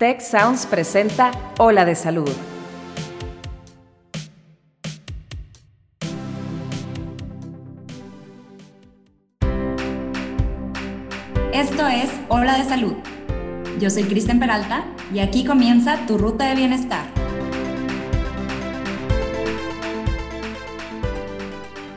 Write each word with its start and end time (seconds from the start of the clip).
Tech 0.00 0.22
Sounds 0.22 0.64
presenta 0.64 1.30
Ola 1.58 1.84
de 1.84 1.94
Salud. 1.94 2.30
Esto 11.52 11.86
es 11.86 12.08
Ola 12.28 12.56
de 12.56 12.64
Salud. 12.64 12.94
Yo 13.78 13.90
soy 13.90 14.04
Kristen 14.04 14.40
Peralta 14.40 14.86
y 15.12 15.18
aquí 15.18 15.44
comienza 15.44 15.98
tu 16.06 16.16
ruta 16.16 16.48
de 16.48 16.54
bienestar. 16.54 17.19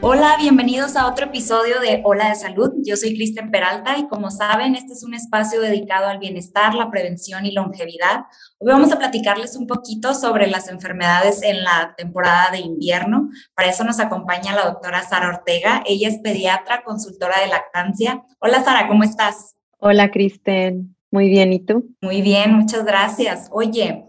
Hola, 0.05 0.35
bienvenidos 0.37 0.97
a 0.97 1.07
otro 1.07 1.27
episodio 1.27 1.79
de 1.79 2.01
Hola 2.03 2.27
de 2.27 2.35
Salud. 2.35 2.73
Yo 2.83 2.97
soy 2.97 3.15
Kristen 3.15 3.51
Peralta 3.51 3.97
y 3.97 4.05
como 4.09 4.31
saben, 4.31 4.75
este 4.75 4.91
es 4.91 5.01
un 5.05 5.13
espacio 5.13 5.61
dedicado 5.61 6.07
al 6.07 6.19
bienestar, 6.19 6.75
la 6.75 6.91
prevención 6.91 7.45
y 7.45 7.53
longevidad. 7.53 8.25
Hoy 8.59 8.73
vamos 8.73 8.91
a 8.91 8.99
platicarles 8.99 9.55
un 9.55 9.65
poquito 9.65 10.13
sobre 10.13 10.47
las 10.47 10.67
enfermedades 10.67 11.41
en 11.41 11.63
la 11.63 11.93
temporada 11.95 12.51
de 12.51 12.59
invierno. 12.59 13.29
Para 13.55 13.69
eso 13.69 13.85
nos 13.85 14.01
acompaña 14.01 14.53
la 14.53 14.65
doctora 14.65 15.03
Sara 15.03 15.29
Ortega. 15.29 15.81
Ella 15.85 16.09
es 16.09 16.17
pediatra, 16.17 16.83
consultora 16.83 17.39
de 17.39 17.47
lactancia. 17.47 18.25
Hola 18.39 18.61
Sara, 18.61 18.89
¿cómo 18.89 19.05
estás? 19.05 19.55
Hola 19.79 20.11
Kristen, 20.11 20.97
muy 21.11 21.29
bien, 21.29 21.53
¿y 21.53 21.59
tú? 21.59 21.95
Muy 22.01 22.21
bien, 22.21 22.53
muchas 22.53 22.83
gracias. 22.83 23.47
Oye, 23.53 24.03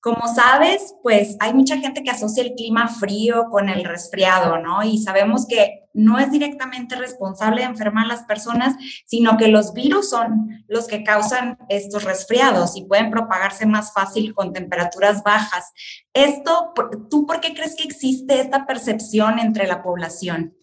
como 0.00 0.28
sabes, 0.32 0.94
pues 1.02 1.36
hay 1.40 1.52
mucha 1.52 1.76
gente 1.78 2.02
que 2.02 2.10
asocia 2.10 2.44
el 2.44 2.54
clima 2.54 2.88
frío 2.88 3.46
con 3.50 3.68
el 3.68 3.84
resfriado, 3.84 4.58
¿no? 4.58 4.84
Y 4.84 4.98
sabemos 4.98 5.46
que 5.46 5.88
no 5.92 6.20
es 6.20 6.30
directamente 6.30 6.94
responsable 6.94 7.62
de 7.62 7.66
enfermar 7.66 8.04
a 8.04 8.08
las 8.08 8.22
personas, 8.22 8.76
sino 9.06 9.36
que 9.36 9.48
los 9.48 9.72
virus 9.72 10.10
son 10.10 10.64
los 10.68 10.86
que 10.86 11.02
causan 11.02 11.58
estos 11.68 12.04
resfriados 12.04 12.76
y 12.76 12.84
pueden 12.84 13.10
propagarse 13.10 13.66
más 13.66 13.92
fácil 13.92 14.34
con 14.34 14.52
temperaturas 14.52 15.24
bajas. 15.24 15.72
Esto, 16.12 16.72
¿tú 17.10 17.26
por 17.26 17.40
qué 17.40 17.52
crees 17.52 17.74
que 17.74 17.82
existe 17.82 18.40
esta 18.40 18.66
percepción 18.66 19.40
entre 19.40 19.66
la 19.66 19.82
población? 19.82 20.54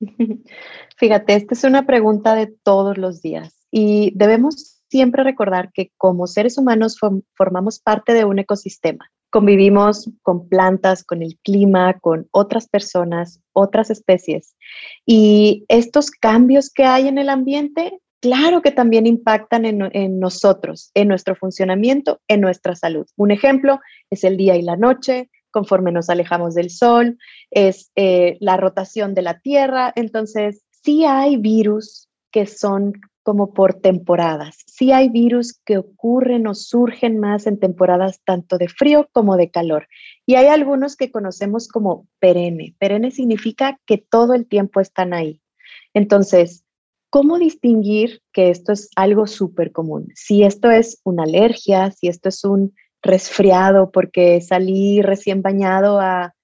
Fíjate, 0.96 1.34
esta 1.34 1.54
es 1.54 1.64
una 1.64 1.84
pregunta 1.84 2.34
de 2.34 2.46
todos 2.46 2.96
los 2.96 3.20
días 3.20 3.66
y 3.70 4.12
debemos 4.14 4.77
siempre 4.90 5.22
recordar 5.22 5.70
que 5.72 5.92
como 5.96 6.26
seres 6.26 6.58
humanos 6.58 6.98
formamos 7.34 7.80
parte 7.80 8.14
de 8.14 8.24
un 8.24 8.38
ecosistema. 8.38 9.10
Convivimos 9.30 10.10
con 10.22 10.48
plantas, 10.48 11.04
con 11.04 11.22
el 11.22 11.38
clima, 11.44 11.98
con 12.00 12.28
otras 12.30 12.66
personas, 12.66 13.40
otras 13.52 13.90
especies. 13.90 14.56
Y 15.04 15.64
estos 15.68 16.10
cambios 16.10 16.70
que 16.70 16.84
hay 16.84 17.08
en 17.08 17.18
el 17.18 17.28
ambiente, 17.28 18.00
claro 18.20 18.62
que 18.62 18.70
también 18.70 19.06
impactan 19.06 19.66
en, 19.66 20.18
nosotros, 20.18 20.90
en 20.94 21.08
nuestro 21.08 21.36
funcionamiento, 21.36 22.20
en 22.26 22.40
nuestra 22.40 22.74
salud. 22.74 23.06
Un 23.16 23.30
ejemplo 23.30 23.80
es 24.08 24.24
el 24.24 24.38
día 24.38 24.56
y 24.56 24.62
la 24.62 24.76
noche, 24.76 25.28
conforme 25.50 25.92
nos 25.92 26.08
alejamos 26.08 26.54
del 26.54 26.70
sol, 26.70 27.18
es 27.50 27.90
eh, 27.96 28.38
la 28.40 28.56
rotación 28.56 29.14
de 29.14 29.22
la 29.22 29.40
Tierra. 29.40 29.92
Entonces, 29.94 30.64
sí 30.70 31.04
hay 31.04 31.36
virus 31.36 32.08
que 32.30 32.46
son 32.46 32.94
como 33.28 33.52
por 33.52 33.74
temporadas. 33.74 34.56
Sí 34.64 34.90
hay 34.90 35.10
virus 35.10 35.60
que 35.66 35.76
ocurren 35.76 36.46
o 36.46 36.54
surgen 36.54 37.20
más 37.20 37.46
en 37.46 37.60
temporadas 37.60 38.22
tanto 38.24 38.56
de 38.56 38.68
frío 38.68 39.06
como 39.12 39.36
de 39.36 39.50
calor. 39.50 39.86
Y 40.24 40.36
hay 40.36 40.46
algunos 40.46 40.96
que 40.96 41.10
conocemos 41.10 41.68
como 41.68 42.08
perenne. 42.20 42.74
Perenne 42.78 43.10
significa 43.10 43.78
que 43.84 43.98
todo 43.98 44.32
el 44.32 44.46
tiempo 44.48 44.80
están 44.80 45.12
ahí. 45.12 45.42
Entonces, 45.92 46.64
¿cómo 47.10 47.38
distinguir 47.38 48.22
que 48.32 48.48
esto 48.48 48.72
es 48.72 48.88
algo 48.96 49.26
súper 49.26 49.72
común? 49.72 50.08
Si 50.14 50.42
esto 50.42 50.70
es 50.70 50.98
una 51.04 51.24
alergia, 51.24 51.90
si 51.90 52.08
esto 52.08 52.30
es 52.30 52.42
un 52.44 52.72
resfriado 53.02 53.90
porque 53.90 54.40
salí 54.40 55.02
recién 55.02 55.42
bañado 55.42 56.00
a, 56.00 56.34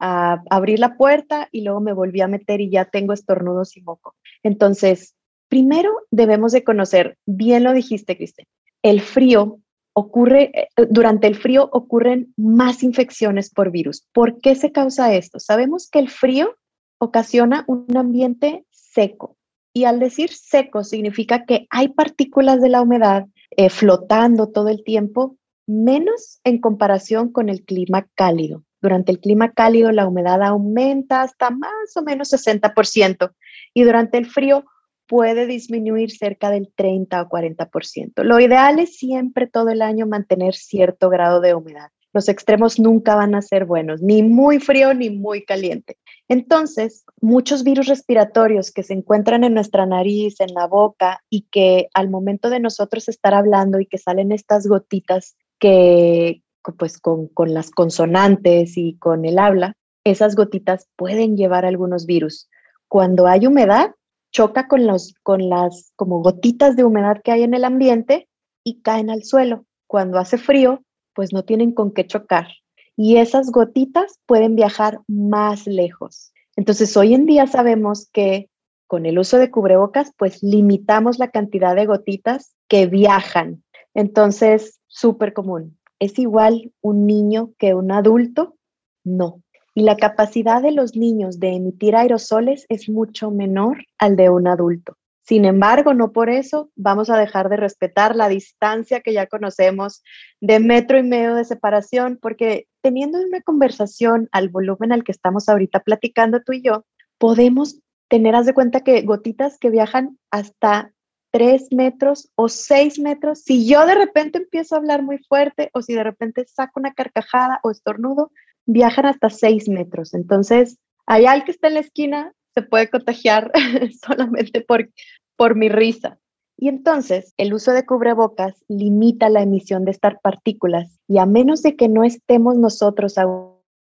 a 0.00 0.42
abrir 0.50 0.80
la 0.80 0.96
puerta 0.96 1.48
y 1.52 1.62
luego 1.62 1.80
me 1.80 1.92
volví 1.92 2.20
a 2.20 2.26
meter 2.26 2.60
y 2.60 2.68
ya 2.68 2.86
tengo 2.86 3.12
estornudos 3.12 3.76
y 3.76 3.82
moco. 3.82 4.16
Entonces, 4.42 5.14
Primero 5.52 5.90
debemos 6.10 6.52
de 6.52 6.64
conocer, 6.64 7.18
bien 7.26 7.62
lo 7.62 7.74
dijiste, 7.74 8.16
Cristian, 8.16 8.46
el 8.82 9.02
frío 9.02 9.60
ocurre, 9.92 10.50
eh, 10.54 10.68
durante 10.88 11.26
el 11.26 11.34
frío 11.34 11.68
ocurren 11.70 12.32
más 12.38 12.82
infecciones 12.82 13.50
por 13.50 13.70
virus. 13.70 14.08
¿Por 14.14 14.40
qué 14.40 14.54
se 14.54 14.72
causa 14.72 15.12
esto? 15.12 15.40
Sabemos 15.40 15.90
que 15.90 15.98
el 15.98 16.08
frío 16.08 16.56
ocasiona 16.96 17.66
un 17.66 17.94
ambiente 17.94 18.64
seco 18.70 19.36
y 19.74 19.84
al 19.84 20.00
decir 20.00 20.30
seco 20.30 20.84
significa 20.84 21.44
que 21.44 21.66
hay 21.68 21.88
partículas 21.88 22.62
de 22.62 22.70
la 22.70 22.80
humedad 22.80 23.26
eh, 23.50 23.68
flotando 23.68 24.48
todo 24.48 24.68
el 24.68 24.82
tiempo, 24.82 25.36
menos 25.66 26.40
en 26.44 26.62
comparación 26.62 27.30
con 27.30 27.50
el 27.50 27.62
clima 27.66 28.08
cálido. 28.14 28.64
Durante 28.80 29.12
el 29.12 29.20
clima 29.20 29.52
cálido 29.52 29.92
la 29.92 30.08
humedad 30.08 30.42
aumenta 30.42 31.20
hasta 31.20 31.50
más 31.50 31.94
o 31.94 32.00
menos 32.00 32.32
60% 32.32 33.34
y 33.74 33.82
durante 33.82 34.16
el 34.16 34.24
frío 34.24 34.64
puede 35.12 35.46
disminuir 35.46 36.10
cerca 36.10 36.48
del 36.48 36.72
30 36.74 37.20
o 37.20 37.28
40%. 37.28 38.22
Lo 38.22 38.40
ideal 38.40 38.78
es 38.78 38.96
siempre 38.96 39.46
todo 39.46 39.68
el 39.68 39.82
año 39.82 40.06
mantener 40.06 40.54
cierto 40.54 41.10
grado 41.10 41.42
de 41.42 41.54
humedad. 41.54 41.90
Los 42.14 42.30
extremos 42.30 42.80
nunca 42.80 43.14
van 43.14 43.34
a 43.34 43.42
ser 43.42 43.66
buenos, 43.66 44.00
ni 44.00 44.22
muy 44.22 44.58
frío 44.58 44.94
ni 44.94 45.10
muy 45.10 45.44
caliente. 45.44 45.98
Entonces, 46.28 47.04
muchos 47.20 47.62
virus 47.62 47.88
respiratorios 47.88 48.72
que 48.72 48.82
se 48.82 48.94
encuentran 48.94 49.44
en 49.44 49.52
nuestra 49.52 49.84
nariz, 49.84 50.40
en 50.40 50.54
la 50.54 50.66
boca 50.66 51.20
y 51.28 51.42
que 51.50 51.88
al 51.92 52.08
momento 52.08 52.48
de 52.48 52.60
nosotros 52.60 53.06
estar 53.10 53.34
hablando 53.34 53.80
y 53.80 53.86
que 53.86 53.98
salen 53.98 54.32
estas 54.32 54.66
gotitas 54.66 55.36
que, 55.58 56.40
pues 56.78 56.98
con, 56.98 57.28
con 57.28 57.52
las 57.52 57.70
consonantes 57.70 58.78
y 58.78 58.96
con 58.96 59.26
el 59.26 59.38
habla, 59.38 59.74
esas 60.04 60.36
gotitas 60.36 60.88
pueden 60.96 61.36
llevar 61.36 61.66
algunos 61.66 62.06
virus. 62.06 62.48
Cuando 62.88 63.26
hay 63.26 63.46
humedad, 63.46 63.90
choca 64.32 64.66
con, 64.66 64.86
los, 64.86 65.14
con 65.22 65.48
las 65.48 65.92
como 65.94 66.20
gotitas 66.20 66.74
de 66.74 66.84
humedad 66.84 67.20
que 67.22 67.30
hay 67.30 67.42
en 67.42 67.54
el 67.54 67.64
ambiente 67.64 68.28
y 68.64 68.80
caen 68.80 69.10
al 69.10 69.22
suelo. 69.22 69.66
Cuando 69.86 70.18
hace 70.18 70.38
frío, 70.38 70.82
pues 71.14 71.32
no 71.32 71.44
tienen 71.44 71.72
con 71.72 71.92
qué 71.92 72.06
chocar. 72.06 72.48
Y 72.96 73.18
esas 73.18 73.50
gotitas 73.50 74.18
pueden 74.26 74.56
viajar 74.56 75.00
más 75.06 75.66
lejos. 75.66 76.32
Entonces, 76.56 76.96
hoy 76.96 77.14
en 77.14 77.26
día 77.26 77.46
sabemos 77.46 78.08
que 78.12 78.48
con 78.86 79.06
el 79.06 79.18
uso 79.18 79.38
de 79.38 79.50
cubrebocas, 79.50 80.12
pues 80.18 80.42
limitamos 80.42 81.18
la 81.18 81.30
cantidad 81.30 81.74
de 81.74 81.86
gotitas 81.86 82.54
que 82.68 82.86
viajan. 82.86 83.62
Entonces, 83.94 84.80
súper 84.86 85.32
común. 85.32 85.78
¿Es 85.98 86.18
igual 86.18 86.72
un 86.80 87.06
niño 87.06 87.52
que 87.58 87.74
un 87.74 87.92
adulto? 87.92 88.56
No 89.04 89.42
y 89.74 89.82
la 89.82 89.96
capacidad 89.96 90.62
de 90.62 90.72
los 90.72 90.96
niños 90.96 91.40
de 91.40 91.54
emitir 91.54 91.96
aerosoles 91.96 92.66
es 92.68 92.88
mucho 92.88 93.30
menor 93.30 93.84
al 93.98 94.16
de 94.16 94.28
un 94.28 94.46
adulto. 94.46 94.96
Sin 95.24 95.44
embargo, 95.44 95.94
no 95.94 96.12
por 96.12 96.30
eso 96.30 96.70
vamos 96.74 97.08
a 97.08 97.16
dejar 97.16 97.48
de 97.48 97.56
respetar 97.56 98.16
la 98.16 98.28
distancia 98.28 99.00
que 99.00 99.12
ya 99.12 99.28
conocemos 99.28 100.02
de 100.40 100.58
metro 100.58 100.98
y 100.98 101.04
medio 101.04 101.36
de 101.36 101.44
separación, 101.44 102.18
porque 102.20 102.66
teniendo 102.82 103.20
una 103.20 103.40
conversación 103.40 104.28
al 104.32 104.48
volumen 104.48 104.92
al 104.92 105.04
que 105.04 105.12
estamos 105.12 105.48
ahorita 105.48 105.80
platicando 105.80 106.40
tú 106.40 106.52
y 106.52 106.62
yo, 106.62 106.84
podemos 107.18 107.78
tener, 108.08 108.34
haz 108.34 108.46
de 108.46 108.54
cuenta 108.54 108.80
que 108.80 109.02
gotitas 109.02 109.58
que 109.58 109.70
viajan 109.70 110.18
hasta 110.32 110.92
tres 111.30 111.68
metros 111.70 112.30
o 112.34 112.48
seis 112.48 112.98
metros. 112.98 113.42
Si 113.42 113.66
yo 113.66 113.86
de 113.86 113.94
repente 113.94 114.38
empiezo 114.38 114.74
a 114.74 114.78
hablar 114.78 115.02
muy 115.02 115.18
fuerte 115.18 115.70
o 115.72 115.82
si 115.82 115.94
de 115.94 116.04
repente 116.04 116.44
saco 116.46 116.80
una 116.80 116.92
carcajada 116.92 117.60
o 117.62 117.70
estornudo, 117.70 118.32
viajan 118.66 119.06
hasta 119.06 119.30
6 119.30 119.68
metros. 119.68 120.14
Entonces, 120.14 120.78
allá 121.06 121.34
el 121.34 121.44
que 121.44 121.52
está 121.52 121.68
en 121.68 121.74
la 121.74 121.80
esquina 121.80 122.32
se 122.54 122.62
puede 122.62 122.90
contagiar 122.90 123.50
solamente 124.06 124.60
por, 124.60 124.88
por 125.36 125.56
mi 125.56 125.68
risa. 125.68 126.18
Y 126.56 126.68
entonces, 126.68 127.34
el 127.38 127.54
uso 127.54 127.72
de 127.72 127.84
cubrebocas 127.84 128.64
limita 128.68 129.28
la 129.30 129.42
emisión 129.42 129.84
de 129.84 129.90
estas 129.90 130.14
partículas 130.22 131.00
y 131.08 131.18
a 131.18 131.26
menos 131.26 131.62
de 131.62 131.76
que 131.76 131.88
no 131.88 132.04
estemos 132.04 132.56
nosotros 132.56 133.18
a 133.18 133.26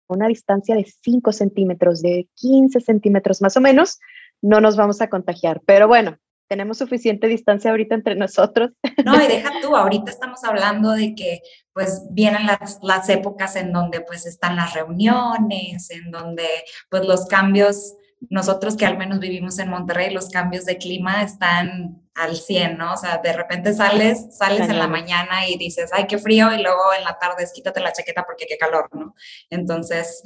una 0.09 0.29
distancia 0.29 0.75
de 0.75 0.85
5 0.85 1.33
centímetros, 1.33 2.01
de 2.01 2.29
15 2.37 2.81
centímetros 2.81 3.43
más 3.43 3.57
o 3.57 3.61
menos, 3.61 3.99
no 4.41 4.61
nos 4.61 4.77
vamos 4.77 5.01
a 5.01 5.11
contagiar. 5.11 5.61
Pero 5.67 5.89
bueno, 5.89 6.17
tenemos 6.49 6.79
suficiente 6.79 7.29
distancia 7.29 7.71
ahorita 7.71 7.95
entre 7.95 8.17
nosotros. 8.17 8.73
No, 9.05 9.23
y 9.23 9.27
deja 9.29 9.53
tú, 9.61 9.77
ahorita 9.77 10.11
estamos 10.11 10.43
hablando 10.43 10.91
de 10.91 11.15
que 11.15 11.43
pues 11.81 12.03
vienen 12.11 12.47
las, 12.47 12.79
las 12.83 13.09
épocas 13.09 13.57
en 13.57 13.73
donde 13.73 14.03
pues 14.03 14.27
están 14.27 14.55
las 14.55 14.75
reuniones, 14.75 15.89
en 15.89 16.11
donde 16.11 16.47
pues 16.91 17.07
los 17.07 17.25
cambios, 17.25 17.95
nosotros 18.29 18.77
que 18.77 18.85
al 18.85 18.99
menos 18.99 19.19
vivimos 19.19 19.59
en 19.59 19.71
Monterrey, 19.71 20.13
los 20.13 20.29
cambios 20.29 20.67
de 20.67 20.77
clima 20.77 21.23
están 21.23 22.03
al 22.15 22.37
100, 22.37 22.77
¿no? 22.77 22.93
O 22.93 22.97
sea, 22.99 23.17
de 23.25 23.33
repente 23.33 23.73
sales, 23.73 24.37
sales 24.37 24.69
en 24.69 24.79
la 24.79 24.89
mañana 24.89 25.49
y 25.49 25.57
dices, 25.57 25.89
ay, 25.95 26.07
qué 26.07 26.19
frío, 26.19 26.53
y 26.53 26.63
luego 26.63 26.83
en 26.99 27.03
la 27.03 27.19
tarde 27.19 27.45
es 27.45 27.53
quítate 27.55 27.81
la 27.81 27.95
chaqueta 27.95 28.27
porque 28.27 28.45
qué 28.47 28.59
calor, 28.59 28.91
¿no? 28.93 29.15
Entonces, 29.49 30.23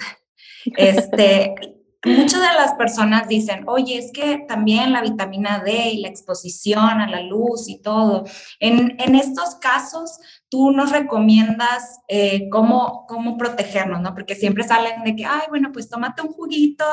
este, 0.77 1.55
Muchas 2.05 2.41
de 2.41 2.55
las 2.55 2.75
personas 2.75 3.29
dicen, 3.29 3.65
oye, 3.67 3.97
es 3.97 4.13
que 4.13 4.45
también 4.47 4.93
la 4.93 5.01
vitamina 5.01 5.63
D 5.65 5.91
y 5.91 6.01
la 6.01 6.09
exposición 6.09 7.01
a 7.01 7.09
la 7.09 7.23
luz 7.23 7.69
y 7.69 7.81
todo. 7.81 8.25
En, 8.61 8.97
en 8.99 9.15
estos 9.15 9.55
casos, 9.57 10.19
tú 10.51 10.71
nos 10.71 10.91
recomiendas 10.93 12.01
eh, 12.09 12.49
cómo, 12.51 13.07
cómo 13.09 13.39
protegernos, 13.39 14.03
¿no? 14.03 14.15
Porque 14.15 14.35
siempre 14.35 14.65
salen 14.65 15.03
de 15.03 15.17
que, 15.17 15.25
ay, 15.25 15.43
bueno, 15.49 15.71
pues 15.73 15.89
tómate 15.89 16.23
un 16.23 16.29
juguito 16.29 16.85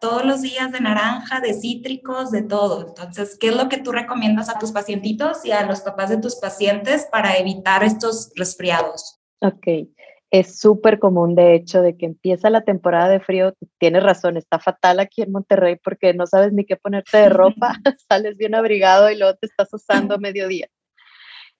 todos 0.00 0.24
los 0.24 0.42
días 0.42 0.70
de 0.70 0.80
naranja, 0.80 1.40
de 1.40 1.54
cítricos, 1.54 2.30
de 2.30 2.42
todo. 2.42 2.86
Entonces, 2.88 3.38
¿qué 3.40 3.48
es 3.48 3.56
lo 3.56 3.68
que 3.68 3.78
tú 3.78 3.92
recomiendas 3.92 4.50
a 4.50 4.58
tus 4.58 4.72
pacientitos 4.72 5.44
y 5.44 5.52
a 5.52 5.64
los 5.64 5.80
papás 5.80 6.10
de 6.10 6.18
tus 6.18 6.36
pacientes 6.36 7.08
para 7.10 7.36
evitar 7.38 7.82
estos 7.84 8.30
resfriados? 8.36 9.18
Ok 9.40 9.88
es 10.30 10.58
súper 10.58 10.98
común, 10.98 11.34
de 11.34 11.54
hecho, 11.54 11.80
de 11.80 11.96
que 11.96 12.06
empieza 12.06 12.50
la 12.50 12.62
temporada 12.62 13.08
de 13.08 13.20
frío. 13.20 13.54
Tienes 13.78 14.02
razón, 14.02 14.36
está 14.36 14.58
fatal 14.58 15.00
aquí 15.00 15.22
en 15.22 15.32
Monterrey 15.32 15.76
porque 15.82 16.12
no 16.12 16.26
sabes 16.26 16.52
ni 16.52 16.64
qué 16.64 16.76
ponerte 16.76 17.16
de 17.16 17.28
ropa, 17.30 17.72
sales 18.08 18.36
bien 18.36 18.54
abrigado 18.54 19.10
y 19.10 19.16
luego 19.16 19.36
te 19.36 19.46
estás 19.46 19.72
usando 19.72 20.14
a 20.14 20.18
mediodía. 20.18 20.68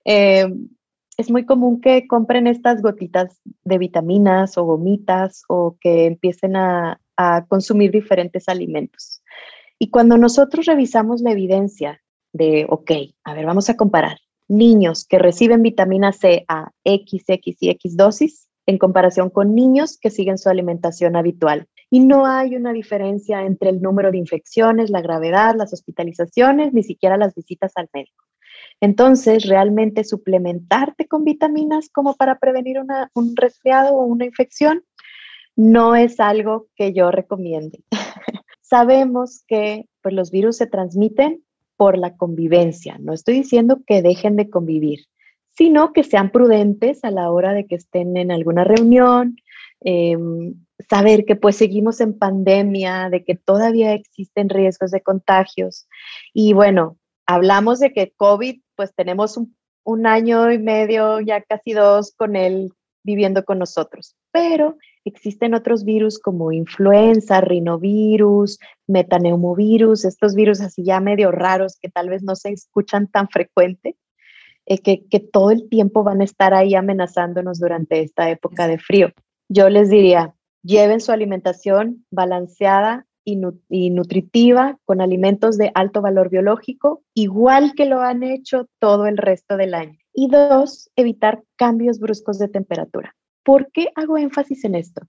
Em, 0.05 0.69
es 1.17 1.31
muy 1.31 1.47
común 1.47 1.81
que 1.81 2.07
compren 2.07 2.47
estas 2.47 2.83
gotitas 2.83 3.41
de 3.65 3.79
vitaminas 3.79 4.57
o 4.59 4.65
gomitas 4.65 5.43
o 5.49 5.77
que 5.81 6.07
empiecen 6.07 6.55
a, 6.57 7.01
a 7.17 7.47
consumir 7.47 7.91
diferentes 7.91 8.49
alimentos. 8.49 9.23
Y 9.79 9.91
cuando 9.91 10.19
nosotros 10.19 10.67
revisamos 10.67 11.21
la 11.23 11.33
evidencia 11.33 12.03
de, 12.33 12.67
ok, 12.69 12.91
a 13.25 13.35
ver, 13.35 13.47
vamos 13.47 13.71
a 13.71 13.77
comparar 13.77 14.19
niños 14.47 15.07
que 15.07 15.19
reciben 15.19 15.63
vitamina 15.63 16.13
C 16.13 16.45
a 16.49 16.71
X, 16.85 17.25
X 17.29 17.57
y 17.61 17.71
X 17.71 17.97
dosis 17.97 18.48
en 18.69 18.77
comparación 18.77 19.31
con 19.31 19.55
niños 19.55 19.97
que 19.99 20.11
siguen 20.11 20.37
su 20.37 20.51
alimentación 20.51 21.17
habitual. 21.17 21.67
Y 21.89 22.01
no 22.01 22.27
hay 22.27 22.55
una 22.55 22.75
diferencia 22.75 23.41
entre 23.47 23.71
el 23.71 23.81
número 23.81 24.11
de 24.11 24.19
infecciones, 24.19 24.91
la 24.91 25.01
gravedad, 25.01 25.55
las 25.57 25.73
hospitalizaciones, 25.73 26.75
ni 26.75 26.83
siquiera 26.83 27.17
las 27.17 27.35
visitas 27.35 27.73
al 27.77 27.89
médico. 27.95 28.27
Entonces, 28.83 29.47
realmente 29.47 30.05
suplementarte 30.05 31.09
con 31.09 31.25
vitaminas 31.25 31.89
como 31.89 32.15
para 32.15 32.39
prevenir 32.39 32.77
un 33.15 33.37
resfriado 33.37 33.95
o 33.95 34.05
una 34.05 34.27
infección 34.27 34.85
no 35.57 35.97
es 35.97 36.21
algo 36.21 36.67
que 36.77 36.93
yo 36.93 37.11
recomiende. 37.11 37.83
Sabemos 38.61 39.45
que 39.49 39.87
pues, 40.03 40.15
los 40.15 40.31
virus 40.31 40.59
se 40.59 40.67
transmiten 40.67 41.43
por 41.79 41.97
la 41.97 42.19
convivencia. 42.19 42.99
No 43.01 43.15
estoy 43.15 43.37
diciendo 43.37 43.81
que 43.87 44.03
dejen 44.03 44.37
de 44.37 44.51
convivir, 44.51 45.07
sino 45.59 45.93
que 45.93 46.05
sean 46.05 46.31
prudentes 46.31 47.03
a 47.03 47.11
la 47.11 47.33
hora 47.33 47.53
de 47.53 47.67
que 47.67 47.75
estén 47.75 48.17
en 48.17 48.31
alguna 48.31 48.63
reunión, 48.63 49.37
em, 49.81 50.55
saber 50.89 51.25
que 51.25 51.35
pues 51.35 51.57
seguimos 51.57 52.01
en 52.01 52.17
pandemia, 52.17 53.11
de 53.11 53.25
que 53.25 53.35
todavía 53.35 53.93
existen 53.93 54.51
riesgos 54.51 54.93
de 54.93 55.01
contagios. 55.01 55.89
Y 56.33 56.53
bueno, 56.53 56.97
hablamos 57.27 57.81
de 57.81 57.93
que 57.93 58.13
COVID, 58.17 58.61
pues 58.77 58.95
tenemos 58.95 59.37
un, 59.37 60.07
año 60.07 60.53
y 60.53 60.59
medio, 60.59 61.19
ya 61.21 61.43
casi 61.43 61.73
dos, 61.73 62.13
con 62.17 62.37
él 62.37 62.71
viviendo 63.03 63.45
con 63.45 63.59
nosotros, 63.59 64.15
pero 64.31 64.77
existen 65.05 65.55
otros 65.55 65.85
virus 65.85 66.21
como 66.21 66.53
influenza, 66.53 67.41
rinovirus, 67.41 68.59
metaneumovirus, 68.87 70.05
estos 70.05 70.35
virus 70.37 70.61
así 70.61 70.85
ya 70.85 71.01
medio 71.01 71.33
raros 71.33 71.79
que 71.81 71.89
tal 71.89 72.11
vez 72.11 72.23
no 72.23 72.37
se 72.37 72.51
escuchan 72.51 73.09
tan 73.09 73.29
frecuente, 73.29 73.97
eh, 74.69 74.83
que, 74.83 75.21
todo 75.21 75.51
el 75.51 75.69
tiempo 75.71 76.05
van 76.05 76.21
a 76.21 76.25
estar 76.25 76.53
ahí 76.53 76.75
amenazándonos 76.75 77.59
durante 77.59 78.03
esta 78.03 78.29
época 78.29 78.69
de 78.69 78.79
frío. 78.79 79.09
Yo 79.49 79.71
les 79.71 79.89
diría, 79.89 80.35
lleven 80.63 81.01
su 81.01 81.11
alimentación 81.11 82.05
balanceada 82.11 83.07
y, 83.25 83.41
y, 83.71 83.91
nutritiva 83.91 84.79
con 84.85 85.01
alimentos 85.01 85.57
de 85.57 85.71
alto 85.75 86.03
valor 86.03 86.29
biológico, 86.29 87.03
igual 87.15 87.73
que 87.75 87.87
lo 87.87 88.03
han 88.03 88.23
hecho 88.23 88.67
todo 88.79 89.07
el 89.07 89.17
resto 89.17 89.57
del 89.57 89.73
año. 89.73 89.99
Y 90.13 90.29
dos, 90.29 90.91
evitar 90.97 91.43
cambios 91.57 91.99
bruscos 91.99 92.39
de 92.39 92.49
temperatura. 92.49 93.17
¿Por 93.45 93.73
qué 93.73 93.89
hago 93.95 94.19
énfasis 94.19 94.65
en 94.65 94.75
esto? 94.75 95.01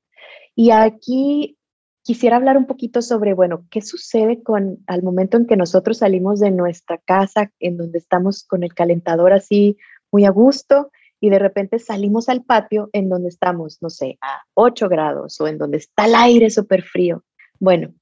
Y 0.56 0.72
aquí 0.72 1.58
quisiera 2.04 2.38
hablar 2.38 2.58
un 2.58 2.66
poquito 2.66 3.02
sobre, 3.02 3.34
bueno, 3.34 3.66
qué 3.70 3.82
sucede 3.82 4.42
con 4.42 4.80
al 4.88 5.04
momento 5.04 5.38
en 5.38 5.46
que 5.46 5.58
nosotros 5.58 6.00
salimos 6.00 6.40
de 6.40 6.52
nuestra 6.52 6.98
casa, 6.98 7.52
en 7.60 7.78
donde 7.78 8.00
estamos 8.00 8.44
con 8.44 8.64
el 8.64 8.74
calentador 8.74 9.34
así 9.34 9.78
muy 10.12 10.26
a 10.26 10.32
gusto, 10.32 10.92
y 11.20 11.30
de 11.30 11.40
repente 11.40 11.80
salimos 11.80 12.30
al 12.30 12.44
patio 12.44 12.90
en 12.94 13.10
donde 13.10 13.30
estamos, 13.30 13.80
no 13.82 13.90
sé, 13.90 14.18
a 14.22 14.42
8 14.54 14.88
grados 14.90 15.40
o 15.42 15.48
en 15.48 15.58
donde 15.58 15.78
está 15.78 16.06
el 16.06 16.16
aire 16.16 16.50
súper 16.50 16.84
frío. 16.84 17.24
Bueno, 17.60 17.94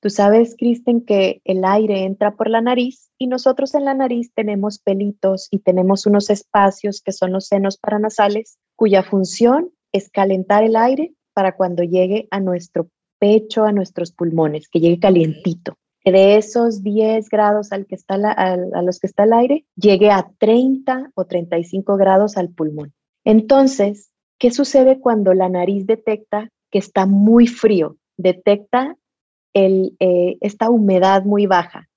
tú 0.00 0.08
sabes, 0.08 0.54
Kristen, 0.56 1.04
que 1.04 1.40
el 1.44 1.64
aire 1.64 2.04
entra 2.04 2.36
por 2.36 2.48
la 2.48 2.60
nariz 2.60 3.10
y 3.18 3.26
nosotros 3.26 3.74
en 3.74 3.84
la 3.84 3.94
nariz 3.94 4.32
tenemos 4.34 4.78
pelitos 4.78 5.48
y 5.50 5.58
tenemos 5.58 6.06
unos 6.06 6.30
espacios 6.30 7.02
que 7.02 7.12
son 7.12 7.32
los 7.32 7.46
senos 7.46 7.76
paranasales, 7.76 8.58
cuya 8.76 9.02
función 9.02 9.70
es 9.92 10.08
calentar 10.08 10.62
el 10.62 10.76
aire 10.76 11.12
para 11.34 11.56
cuando 11.56 11.82
llegue 11.82 12.28
a 12.30 12.38
nuestro 12.38 12.88
pecho, 13.20 13.64
a 13.64 13.72
nuestros 13.72 14.10
pulmones, 14.10 14.68
que 14.68 14.80
llegue 14.80 14.98
calientito. 14.98 15.76
Que 16.02 16.10
de 16.10 16.36
esos 16.38 16.82
10 16.82 17.28
grados 17.28 17.72
al 17.72 17.86
que 17.86 17.94
está 17.94 18.14
a 18.14 18.82
los 18.82 18.98
que 18.98 19.06
está 19.06 19.24
el 19.24 19.34
aire, 19.34 19.66
llegue 19.76 20.10
a 20.10 20.30
30 20.38 21.12
o 21.14 21.26
35 21.26 21.96
grados 21.96 22.36
al 22.36 22.48
pulmón. 22.48 22.94
Entonces, 23.24 24.10
¿qué 24.38 24.50
sucede 24.50 24.98
cuando 24.98 25.34
la 25.34 25.50
nariz 25.50 25.86
detecta 25.86 26.48
que 26.70 26.78
está 26.78 27.04
muy 27.04 27.46
frío? 27.46 27.98
Detecta 28.16 28.96
el, 29.52 29.94
eh, 30.00 30.38
esta 30.40 30.70
humedad 30.70 31.24
muy 31.24 31.46
baja. 31.46 31.88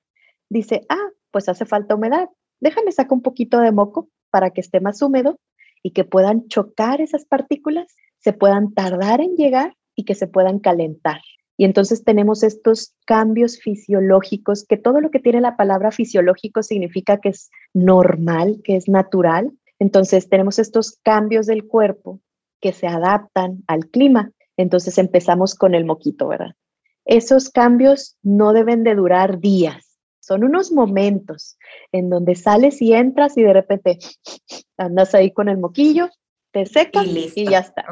Dice, 0.50 0.86
ah, 0.90 1.10
pues 1.32 1.48
hace 1.48 1.66
falta 1.66 1.96
humedad. 1.96 2.30
Déjame 2.60 2.92
sacar 2.92 3.14
un 3.14 3.22
poquito 3.22 3.60
de 3.60 3.72
moco 3.72 4.10
para 4.30 4.50
que 4.50 4.62
esté 4.62 4.82
más 4.82 5.02
húmedo 5.02 5.40
y 5.82 5.92
que 5.92 6.04
puedan 6.04 6.48
chocar 6.48 7.02
esas 7.02 7.26
partículas, 7.26 7.96
se 8.20 8.34
puedan 8.34 8.74
tardar 8.74 9.22
en 9.22 9.36
llegar 9.36 9.76
y 9.96 10.06
que 10.06 10.16
se 10.16 10.28
puedan 10.28 10.60
calentar. 10.60 11.22
Y 11.58 11.66
entonces 11.66 12.04
tenemos 12.04 12.44
estos 12.44 12.96
cambios 13.06 13.60
fisiológicos, 13.60 14.66
que 14.66 14.78
todo 14.78 15.02
lo 15.02 15.12
que 15.12 15.20
tiene 15.20 15.40
la 15.40 15.56
palabra 15.56 15.92
fisiológico 15.92 16.64
significa 16.64 17.18
que 17.18 17.30
es 17.30 17.52
normal, 17.74 18.62
que 18.64 18.76
es 18.76 18.90
natural. 18.90 19.52
Entonces 19.80 20.30
tenemos 20.30 20.58
estos 20.58 20.98
cambios 21.04 21.46
del 21.46 21.68
cuerpo 21.68 22.20
que 22.60 22.74
se 22.74 22.88
adaptan 22.88 23.64
al 23.68 23.88
clima. 23.88 24.32
Entonces 24.58 24.98
empezamos 24.98 25.56
con 25.56 25.76
el 25.76 25.86
moquito, 25.86 26.28
¿verdad? 26.28 26.56
Esos 27.06 27.50
cambios 27.50 28.18
no 28.24 28.54
deben 28.54 28.84
de 28.84 28.96
durar 28.96 29.40
días, 29.40 29.94
son 30.24 30.46
unos 30.46 30.72
momentos 30.72 31.58
en 31.92 32.10
donde 32.10 32.36
sales 32.36 32.82
y 32.82 32.94
entras 32.94 33.38
y 33.38 33.44
de 33.44 33.52
repente 33.52 34.00
andas 34.78 35.14
ahí 35.16 35.32
con 35.32 35.50
el 35.50 35.58
moquillo, 35.58 36.10
te 36.52 36.66
secas 36.66 37.06
y, 37.06 37.46
ya 37.46 37.60
está. 37.60 37.84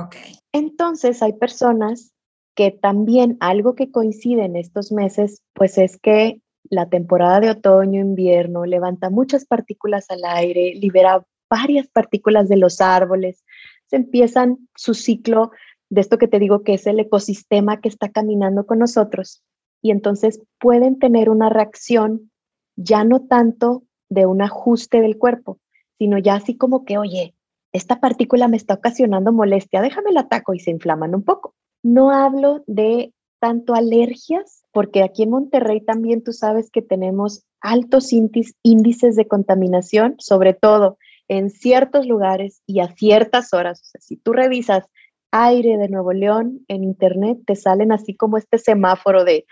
Entonces 0.54 1.22
hay 1.22 1.34
personas 1.34 2.14
que 2.56 2.72
también 2.72 3.38
algo 3.40 3.76
que 3.76 3.92
coincide 3.92 4.46
en 4.46 4.56
estos 4.56 4.92
meses, 4.92 5.42
pues 5.54 5.78
es 5.78 5.98
que 5.98 6.42
la 6.70 6.90
temporada 6.90 7.40
de 7.40 7.50
otoño, 7.50 8.02
invierno 8.02 8.66
levanta 8.66 9.10
muchas 9.10 9.46
partículas 9.46 10.10
al 10.10 10.24
aire, 10.26 10.74
libera 10.76 11.26
varias 11.50 11.88
partículas 11.88 12.50
de 12.50 12.58
los 12.58 12.82
árboles, 12.82 13.44
se 13.88 13.98
empiezan 13.98 14.70
su 14.76 14.94
ciclo 14.94 15.52
de 15.90 16.02
esto 16.02 16.18
que 16.18 16.28
te 16.28 16.40
digo 16.40 16.64
que 16.64 16.76
es 16.76 16.88
el 16.88 17.00
ecosistema 17.00 17.82
que 17.82 17.90
está 17.90 18.10
caminando 18.10 18.66
con 18.66 18.80
nosotros 18.80 19.44
y 19.82 19.92
entonces 19.92 20.42
pueden 20.60 21.00
tener 21.00 21.30
una 21.30 21.50
reacción 21.50 22.32
ya 22.76 23.04
no 23.04 23.22
tanto 23.28 23.84
de 24.10 24.26
un 24.26 24.42
ajuste 24.42 25.02
del 25.02 25.18
cuerpo, 25.18 25.60
sino 25.98 26.18
ya 26.18 26.36
así 26.36 26.56
como 26.56 26.86
que, 26.86 26.98
oye, 26.98 27.36
esta 27.74 28.00
partícula 28.00 28.48
me 28.48 28.58
está 28.58 28.76
ocasionando 28.76 29.32
molestia, 29.32 29.82
déjame 29.82 30.12
la 30.12 30.22
ataco 30.22 30.54
y 30.54 30.60
se 30.60 30.72
inflaman 30.72 31.16
un 31.16 31.24
poco. 31.24 31.56
No 31.84 32.12
hablo 32.12 32.64
de 32.68 33.14
tanto 33.40 33.74
alergias, 33.74 34.64
porque 34.72 35.04
aquí 35.04 35.24
en 35.24 35.32
Monterrey 35.32 35.82
también 35.82 36.24
tú 36.24 36.32
sabes 36.32 36.70
que 36.70 36.82
tenemos 36.82 37.44
altos 37.60 38.12
índices 38.12 39.16
de 39.16 39.28
contaminación, 39.28 40.16
sobre 40.20 40.54
todo 40.54 40.98
en 41.28 41.50
ciertos 41.50 42.06
lugares 42.06 42.62
y 42.68 42.82
a 42.82 42.94
ciertas 42.94 43.54
horas. 43.54 43.82
O 43.82 43.86
sea, 43.86 44.02
si 44.02 44.18
tú 44.18 44.34
revisas 44.34 44.86
aire 45.32 45.78
de 45.78 45.88
Nuevo 45.88 46.14
León 46.14 46.66
en 46.68 46.84
internet, 46.84 47.40
te 47.46 47.56
salen 47.56 47.92
así 47.92 48.16
como 48.16 48.38
este 48.38 48.58
semáforo 48.58 49.24
de 49.24 49.46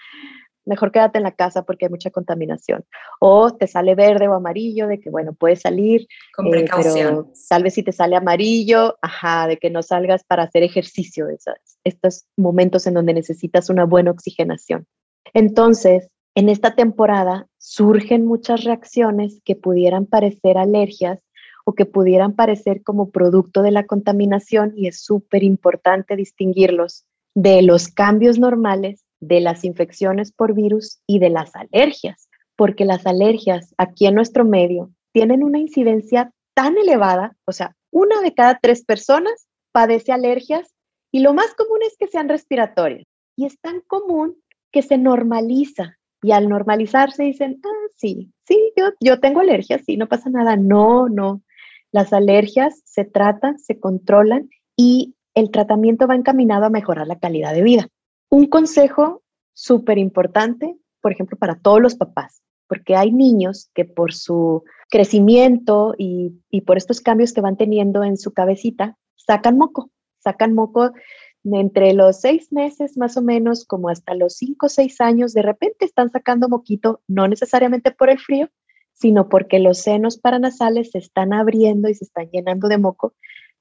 mejor 0.70 0.92
quédate 0.92 1.18
en 1.18 1.24
la 1.24 1.34
casa 1.34 1.64
porque 1.64 1.86
hay 1.86 1.90
mucha 1.90 2.12
contaminación. 2.12 2.86
O 3.20 3.52
te 3.52 3.68
sale 3.68 3.96
verde 3.96 4.28
o 4.28 4.36
amarillo 4.36 4.88
de 4.88 5.00
que, 5.00 5.10
bueno, 5.10 5.34
puedes 5.34 5.62
salir. 5.62 6.08
Con 6.34 6.48
eh, 6.48 6.52
precaución. 6.52 7.34
tal 7.50 7.64
vez 7.64 7.74
si 7.74 7.84
te 7.84 7.92
sale 7.92 8.16
amarillo, 8.16 8.98
ajá, 9.02 9.48
de 9.48 9.58
que 9.58 9.70
no 9.70 9.82
salgas 9.82 10.24
para 10.24 10.44
hacer 10.44 10.64
ejercicio, 10.64 11.28
estos 11.84 12.26
momentos 12.38 12.86
en 12.88 12.94
donde 12.94 13.14
necesitas 13.14 13.70
una 13.70 13.86
buena 13.86 14.12
oxigenación. 14.12 14.86
Entonces, 15.34 16.08
en 16.36 16.50
esta 16.50 16.76
temporada 16.76 17.48
surgen 17.58 18.26
muchas 18.26 18.64
reacciones 18.64 19.42
que 19.44 19.56
pudieran 19.56 20.06
parecer 20.06 20.58
alergias 20.58 21.20
o 21.66 21.74
que 21.74 21.86
pudieran 21.86 22.34
parecer 22.34 22.84
como 22.84 23.10
producto 23.10 23.64
de 23.64 23.72
la 23.72 23.86
contaminación 23.86 24.74
y 24.76 24.88
es 24.88 25.02
súper 25.02 25.44
importante 25.44 26.16
distinguirlos 26.16 27.06
de 27.36 27.62
los 27.62 27.88
cambios 27.88 28.40
normales 28.40 29.04
de 29.20 29.40
las 29.42 29.64
infecciones 29.64 30.32
por 30.32 30.54
virus 30.54 31.02
y 31.08 31.20
de 31.20 31.30
las 31.30 31.56
alergias, 31.56 32.30
porque 32.56 32.86
las 32.86 33.06
alergias 33.06 33.74
aquí 33.78 34.08
en 34.08 34.16
nuestro 34.16 34.46
medio 34.46 34.92
tienen 35.12 35.44
una 35.44 35.60
incidencia 35.60 36.32
tan 36.54 36.78
elevada, 36.78 37.36
o 37.46 37.52
sea, 37.52 37.76
una 37.92 38.22
de 38.22 38.34
cada 38.34 38.60
tres 38.62 38.84
personas 38.84 39.48
padece 39.72 40.12
alergias 40.12 40.74
y 41.12 41.22
lo 41.22 41.34
más 41.34 41.54
común 41.56 41.80
es 41.86 41.96
que 41.98 42.08
sean 42.08 42.30
respiratorias. 42.30 43.06
Y 43.36 43.46
es 43.46 43.60
tan 43.60 43.82
común 43.82 44.36
que 44.72 44.82
se 44.82 44.98
normaliza 44.98 45.98
y 46.22 46.32
al 46.32 46.50
normalizarse 46.50 47.24
dicen, 47.24 47.62
ah, 47.64 47.88
sí, 47.96 48.32
sí, 48.46 48.74
yo, 48.76 48.90
yo 49.00 49.20
tengo 49.20 49.40
alergias, 49.40 49.82
sí, 49.86 49.98
no 49.98 50.08
pasa 50.08 50.30
nada. 50.30 50.56
No, 50.58 51.08
no. 51.08 51.42
Las 51.92 52.14
alergias 52.14 52.82
se 52.84 53.06
tratan, 53.06 53.58
se 53.58 53.80
controlan 53.80 54.50
y 54.76 55.16
el 55.34 55.52
tratamiento 55.52 56.08
va 56.08 56.16
encaminado 56.16 56.66
a 56.66 56.70
mejorar 56.70 57.08
la 57.08 57.20
calidad 57.20 57.54
de 57.54 57.64
vida. 57.64 57.88
Un 58.30 58.46
consejo 58.48 59.24
súper 59.54 59.98
importante, 59.98 60.78
por 61.02 61.12
ejemplo, 61.12 61.38
para 61.38 61.60
todos 61.60 61.82
los 61.82 61.96
papás, 61.96 62.44
porque 62.68 62.96
hay 62.96 63.12
niños 63.12 63.70
que 63.74 63.86
por 63.86 64.14
su 64.14 64.64
crecimiento 64.90 65.96
y, 65.98 66.40
por 66.66 66.78
estos 66.78 67.02
cambios 67.02 67.34
que 67.34 67.42
van 67.42 67.58
teniendo 67.58 68.04
en 68.04 68.18
su 68.18 68.32
cabecita, 68.32 68.98
sacan 69.16 69.58
moco, 69.58 69.92
sacan 70.20 70.54
moco 70.54 70.92
entre 71.44 71.94
los 71.94 72.20
seis 72.20 72.52
meses 72.52 72.98
más 72.98 73.18
o 73.18 73.22
menos, 73.22 73.66
como 73.66 73.90
hasta 73.90 74.14
los 74.14 74.36
cinco 74.36 74.68
o 74.68 74.70
seis 74.70 75.02
años, 75.02 75.34
de 75.34 75.42
repente 75.42 75.86
están 75.86 76.10
sacando 76.10 76.50
moquito, 76.50 77.02
no 77.08 77.28
necesariamente 77.28 77.92
por 77.92 78.10
el 78.10 78.20
frío, 78.20 78.50
sino 78.94 79.30
porque 79.30 79.60
los 79.60 79.80
senos 79.80 80.18
paranasales 80.18 80.92
se 80.92 80.98
están 80.98 81.34
abriendo 81.34 81.90
y 81.90 81.96
se 81.96 82.04
están 82.04 82.30
llenando 82.32 82.68
de 82.68 82.78
moco. 82.78 83.14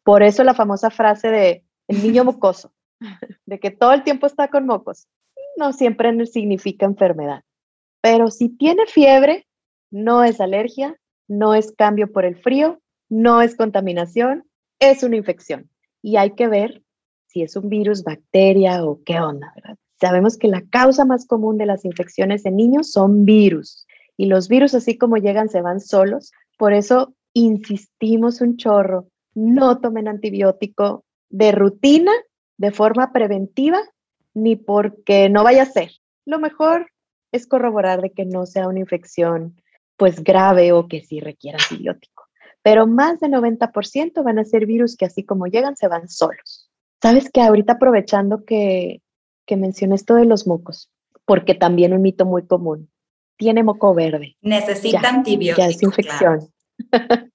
Por 0.02 0.22
eso 0.22 0.42
la 0.44 0.54
famosa 0.54 0.90
frase 0.90 1.28
de 1.28 1.64
el 1.86 2.02
niño 2.02 2.24
mocoso, 2.24 2.72
de 3.46 3.60
que 3.60 3.70
todo 3.70 3.92
el 3.92 4.02
tiempo 4.02 4.26
está 4.26 4.48
con 4.48 4.66
mocos, 4.66 5.06
no 5.56 5.72
siempre 5.72 6.26
significa 6.26 6.86
enfermedad. 6.86 7.42
Pero 8.00 8.30
si 8.30 8.48
tiene 8.48 8.86
fiebre, 8.86 9.46
no 9.90 10.24
es 10.24 10.40
alergia, 10.40 10.96
no 11.26 11.54
es 11.54 11.72
cambio 11.72 12.12
por 12.12 12.24
el 12.24 12.36
frío, 12.36 12.80
no 13.08 13.42
es 13.42 13.56
contaminación, 13.56 14.44
es 14.78 15.02
una 15.02 15.16
infección. 15.16 15.70
Y 16.02 16.16
hay 16.16 16.34
que 16.34 16.46
ver 16.46 16.82
si 17.26 17.42
es 17.42 17.56
un 17.56 17.68
virus, 17.68 18.04
bacteria 18.04 18.84
o 18.84 19.02
qué 19.04 19.20
onda, 19.20 19.52
¿verdad? 19.54 19.76
Sabemos 20.00 20.36
que 20.36 20.48
la 20.48 20.62
causa 20.70 21.04
más 21.04 21.26
común 21.26 21.58
de 21.58 21.66
las 21.66 21.84
infecciones 21.84 22.46
en 22.46 22.56
niños 22.56 22.92
son 22.92 23.24
virus. 23.24 23.86
Y 24.16 24.26
los 24.26 24.48
virus, 24.48 24.74
así 24.74 24.96
como 24.96 25.16
llegan, 25.16 25.48
se 25.48 25.60
van 25.60 25.80
solos. 25.80 26.32
Por 26.56 26.72
eso 26.72 27.14
insistimos 27.32 28.40
un 28.40 28.56
chorro, 28.56 29.08
no 29.34 29.80
tomen 29.80 30.08
antibiótico 30.08 31.04
de 31.30 31.52
rutina, 31.52 32.12
de 32.58 32.70
forma 32.72 33.12
preventiva, 33.12 33.80
ni 34.34 34.56
porque 34.56 35.28
no 35.28 35.42
vaya 35.44 35.62
a 35.62 35.66
ser. 35.66 35.90
Lo 36.26 36.38
mejor 36.38 36.90
es 37.32 37.46
corroborar 37.46 38.02
de 38.02 38.10
que 38.12 38.24
no 38.24 38.46
sea 38.46 38.68
una 38.68 38.80
infección 38.80 39.60
pues 39.96 40.22
grave 40.22 40.72
o 40.72 40.86
que 40.86 41.02
sí 41.02 41.20
requiera 41.20 41.58
antibiótico. 41.60 42.28
Pero 42.62 42.86
más 42.86 43.20
del 43.20 43.32
90% 43.32 44.22
van 44.22 44.38
a 44.38 44.44
ser 44.44 44.66
virus 44.66 44.96
que 44.96 45.06
así 45.06 45.24
como 45.24 45.46
llegan 45.46 45.76
se 45.76 45.88
van 45.88 46.08
solos. 46.08 46.70
Sabes 47.02 47.30
que 47.30 47.40
ahorita 47.40 47.74
aprovechando 47.74 48.44
que, 48.44 49.02
que 49.46 49.56
mencioné 49.56 49.96
esto 49.96 50.14
de 50.14 50.24
los 50.24 50.46
mocos, 50.46 50.90
porque 51.24 51.54
también 51.54 51.92
un 51.92 52.02
mito 52.02 52.26
muy 52.26 52.46
común, 52.46 52.90
tiene 53.36 53.62
moco 53.62 53.94
verde. 53.94 54.36
Necesita 54.40 55.08
antibióticos. 55.08 55.58
Ya 55.58 55.68
es 55.68 55.82
infección. 55.82 56.48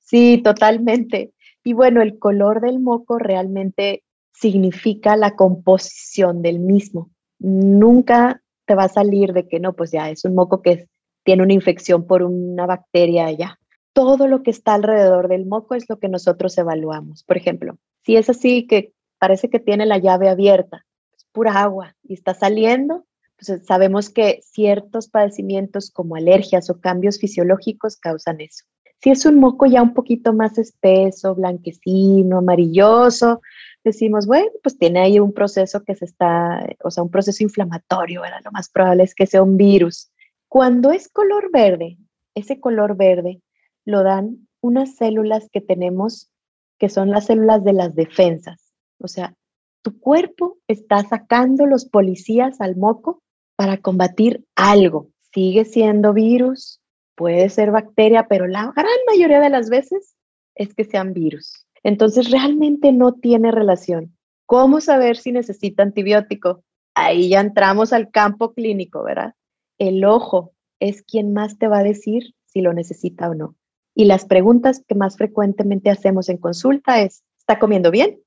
sí, 0.00 0.40
totalmente. 0.42 1.32
Y 1.64 1.72
bueno, 1.72 2.02
el 2.02 2.18
color 2.18 2.60
del 2.60 2.80
moco 2.80 3.18
realmente 3.18 4.03
significa 4.34 5.16
la 5.16 5.36
composición 5.36 6.42
del 6.42 6.58
mismo. 6.58 7.10
Nunca 7.38 8.42
te 8.66 8.74
va 8.74 8.84
a 8.84 8.88
salir 8.88 9.32
de 9.32 9.48
que 9.48 9.60
no, 9.60 9.74
pues 9.74 9.92
ya 9.92 10.10
es 10.10 10.24
un 10.24 10.34
moco 10.34 10.60
que 10.60 10.88
tiene 11.24 11.42
una 11.42 11.52
infección 11.52 12.06
por 12.06 12.22
una 12.22 12.66
bacteria 12.66 13.30
ya. 13.30 13.58
Todo 13.92 14.26
lo 14.26 14.42
que 14.42 14.50
está 14.50 14.74
alrededor 14.74 15.28
del 15.28 15.46
moco 15.46 15.74
es 15.74 15.88
lo 15.88 15.98
que 15.98 16.08
nosotros 16.08 16.58
evaluamos. 16.58 17.22
Por 17.22 17.36
ejemplo, 17.36 17.78
si 18.02 18.16
es 18.16 18.28
así 18.28 18.66
que 18.66 18.92
parece 19.18 19.48
que 19.48 19.60
tiene 19.60 19.86
la 19.86 19.98
llave 19.98 20.28
abierta, 20.28 20.84
es 21.16 21.24
pura 21.32 21.62
agua 21.62 21.94
y 22.02 22.14
está 22.14 22.34
saliendo, 22.34 23.06
pues 23.36 23.64
sabemos 23.64 24.10
que 24.10 24.40
ciertos 24.42 25.08
padecimientos 25.08 25.90
como 25.90 26.16
alergias 26.16 26.70
o 26.70 26.80
cambios 26.80 27.18
fisiológicos 27.18 27.96
causan 27.96 28.40
eso. 28.40 28.64
Si 29.00 29.10
es 29.10 29.26
un 29.26 29.38
moco 29.38 29.66
ya 29.66 29.82
un 29.82 29.94
poquito 29.94 30.32
más 30.32 30.58
espeso, 30.58 31.34
blanquecino, 31.34 32.38
amarilloso, 32.38 33.42
decimos, 33.84 34.26
bueno, 34.26 34.50
pues 34.62 34.78
tiene 34.78 35.00
ahí 35.00 35.20
un 35.20 35.32
proceso 35.32 35.84
que 35.84 35.94
se 35.94 36.06
está, 36.06 36.66
o 36.82 36.90
sea, 36.90 37.02
un 37.02 37.10
proceso 37.10 37.42
inflamatorio, 37.42 38.22
¿verdad? 38.22 38.40
Lo 38.44 38.50
más 38.50 38.70
probable 38.70 39.04
es 39.04 39.14
que 39.14 39.26
sea 39.26 39.42
un 39.42 39.56
virus. 39.56 40.10
Cuando 40.48 40.90
es 40.90 41.08
color 41.08 41.50
verde, 41.52 41.98
ese 42.34 42.58
color 42.58 42.96
verde 42.96 43.42
lo 43.84 44.02
dan 44.02 44.48
unas 44.60 44.96
células 44.96 45.48
que 45.52 45.60
tenemos, 45.60 46.30
que 46.78 46.88
son 46.88 47.10
las 47.10 47.26
células 47.26 47.62
de 47.62 47.74
las 47.74 47.94
defensas. 47.94 48.72
O 48.98 49.08
sea, 49.08 49.34
tu 49.82 50.00
cuerpo 50.00 50.58
está 50.66 51.04
sacando 51.04 51.66
los 51.66 51.84
policías 51.84 52.60
al 52.60 52.76
moco 52.76 53.22
para 53.56 53.78
combatir 53.78 54.44
algo. 54.56 55.10
Sigue 55.32 55.66
siendo 55.66 56.14
virus, 56.14 56.80
puede 57.14 57.50
ser 57.50 57.70
bacteria, 57.70 58.26
pero 58.28 58.46
la 58.46 58.72
gran 58.74 58.86
mayoría 59.06 59.40
de 59.40 59.50
las 59.50 59.68
veces 59.68 60.14
es 60.54 60.74
que 60.74 60.84
sean 60.84 61.12
virus. 61.12 61.63
Entonces 61.84 62.30
realmente 62.30 62.92
no 62.92 63.12
tiene 63.12 63.52
relación. 63.52 64.16
¿Cómo 64.46 64.80
saber 64.80 65.16
si 65.16 65.30
necesita 65.30 65.82
antibiótico? 65.82 66.64
Ahí 66.94 67.28
ya 67.28 67.40
entramos 67.40 67.92
al 67.92 68.10
campo 68.10 68.52
clínico, 68.52 69.04
¿verdad? 69.04 69.34
El 69.78 70.04
ojo 70.04 70.52
es 70.80 71.02
quien 71.02 71.32
más 71.32 71.58
te 71.58 71.68
va 71.68 71.78
a 71.78 71.84
decir 71.84 72.34
si 72.46 72.60
lo 72.60 72.72
necesita 72.72 73.30
o 73.30 73.34
no. 73.34 73.54
Y 73.94 74.06
las 74.06 74.24
preguntas 74.24 74.82
que 74.86 74.96
más 74.96 75.16
frecuentemente 75.16 75.90
hacemos 75.90 76.28
en 76.28 76.38
consulta 76.38 77.00
es, 77.00 77.22
¿está 77.38 77.60
comiendo 77.60 77.92
bien? 77.92 78.18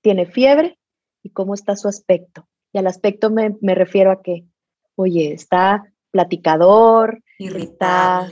tiene 0.00 0.26
fiebre 0.26 0.78
y 1.22 1.30
cómo 1.30 1.54
está 1.54 1.76
su 1.76 1.88
aspecto. 1.88 2.48
Y 2.72 2.78
al 2.78 2.86
aspecto 2.86 3.30
me, 3.30 3.74
refiero 3.74 4.10
a 4.10 4.22
que, 4.22 4.44
oye, 4.96 5.32
está 5.32 5.84
platicador, 6.10 7.22
está 7.38 8.28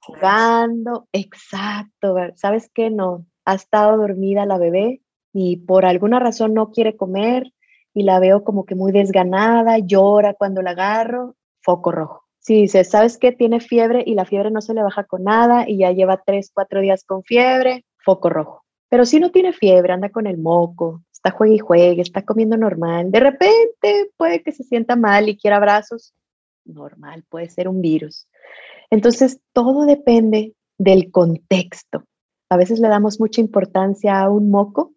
jugando, 0.00 1.08
exacto, 1.12 2.16
¿sabes 2.36 2.70
qué? 2.72 2.90
No, 2.90 3.26
ha 3.48 3.54
estado 3.54 3.96
dormida 3.96 4.44
la 4.44 4.58
bebé 4.58 5.00
y 5.32 5.56
por 5.56 5.86
alguna 5.86 6.18
razón 6.18 6.52
no 6.52 6.70
quiere 6.70 6.96
comer 6.96 7.54
y 7.94 8.02
la 8.02 8.20
veo 8.20 8.44
como 8.44 8.66
que 8.66 8.74
muy 8.74 8.92
desganada, 8.92 9.78
llora 9.78 10.34
cuando 10.34 10.60
la 10.60 10.72
agarro, 10.72 11.34
foco 11.62 11.90
rojo. 11.90 12.24
Si 12.40 12.54
dice, 12.54 12.84
¿sabes 12.84 13.16
qué? 13.16 13.32
Tiene 13.32 13.60
fiebre 13.60 14.02
y 14.06 14.14
la 14.14 14.26
fiebre 14.26 14.50
no 14.50 14.60
se 14.60 14.74
le 14.74 14.82
baja 14.82 15.04
con 15.04 15.24
nada 15.24 15.64
y 15.66 15.78
ya 15.78 15.92
lleva 15.92 16.22
tres, 16.24 16.50
cuatro 16.52 16.82
días 16.82 17.04
con 17.04 17.22
fiebre, 17.22 17.86
foco 18.04 18.28
rojo. 18.28 18.64
Pero 18.90 19.06
si 19.06 19.18
no 19.18 19.30
tiene 19.30 19.54
fiebre, 19.54 19.94
anda 19.94 20.10
con 20.10 20.26
el 20.26 20.36
moco, 20.36 21.02
está 21.10 21.30
juegue 21.30 21.54
y 21.54 21.58
juegue, 21.58 22.02
está 22.02 22.26
comiendo 22.26 22.58
normal, 22.58 23.10
de 23.10 23.20
repente 23.20 24.10
puede 24.18 24.42
que 24.42 24.52
se 24.52 24.62
sienta 24.62 24.94
mal 24.94 25.26
y 25.30 25.38
quiera 25.38 25.56
abrazos, 25.56 26.12
normal, 26.66 27.24
puede 27.30 27.48
ser 27.48 27.66
un 27.66 27.80
virus. 27.80 28.28
Entonces, 28.90 29.40
todo 29.54 29.86
depende 29.86 30.54
del 30.76 31.10
contexto. 31.10 32.04
A 32.50 32.56
veces 32.56 32.80
le 32.80 32.88
damos 32.88 33.20
mucha 33.20 33.40
importancia 33.40 34.20
a 34.20 34.30
un 34.30 34.50
moco 34.50 34.94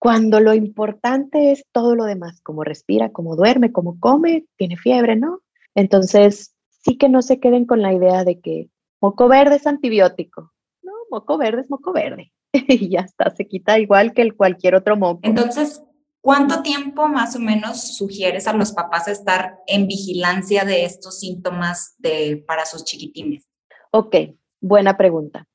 cuando 0.00 0.40
lo 0.40 0.54
importante 0.54 1.52
es 1.52 1.66
todo 1.72 1.94
lo 1.94 2.04
demás, 2.04 2.40
como 2.40 2.64
respira, 2.64 3.12
como 3.12 3.36
duerme, 3.36 3.70
como 3.70 4.00
come, 4.00 4.46
tiene 4.56 4.78
fiebre, 4.78 5.14
¿no? 5.14 5.40
Entonces, 5.74 6.54
sí 6.70 6.96
que 6.96 7.10
no 7.10 7.20
se 7.20 7.38
queden 7.38 7.66
con 7.66 7.82
la 7.82 7.92
idea 7.92 8.24
de 8.24 8.40
que 8.40 8.70
moco 8.98 9.28
verde 9.28 9.56
es 9.56 9.66
antibiótico. 9.66 10.52
No, 10.82 10.92
moco 11.10 11.36
verde 11.36 11.60
es 11.60 11.70
moco 11.70 11.92
verde. 11.92 12.32
y 12.52 12.88
ya 12.88 13.00
está, 13.00 13.28
se 13.30 13.46
quita 13.46 13.78
igual 13.78 14.14
que 14.14 14.22
el 14.22 14.34
cualquier 14.34 14.74
otro 14.74 14.96
moco. 14.96 15.20
Entonces, 15.22 15.82
¿cuánto 16.22 16.62
tiempo 16.62 17.06
más 17.06 17.36
o 17.36 17.38
menos 17.38 17.94
sugieres 17.96 18.46
a 18.46 18.54
los 18.54 18.72
papás 18.72 19.06
estar 19.06 19.58
en 19.66 19.86
vigilancia 19.86 20.64
de 20.64 20.86
estos 20.86 21.20
síntomas 21.20 21.94
de, 21.98 22.42
para 22.46 22.64
sus 22.64 22.84
chiquitines? 22.84 23.44
Ok, 23.90 24.16
buena 24.62 24.96
pregunta. 24.96 25.46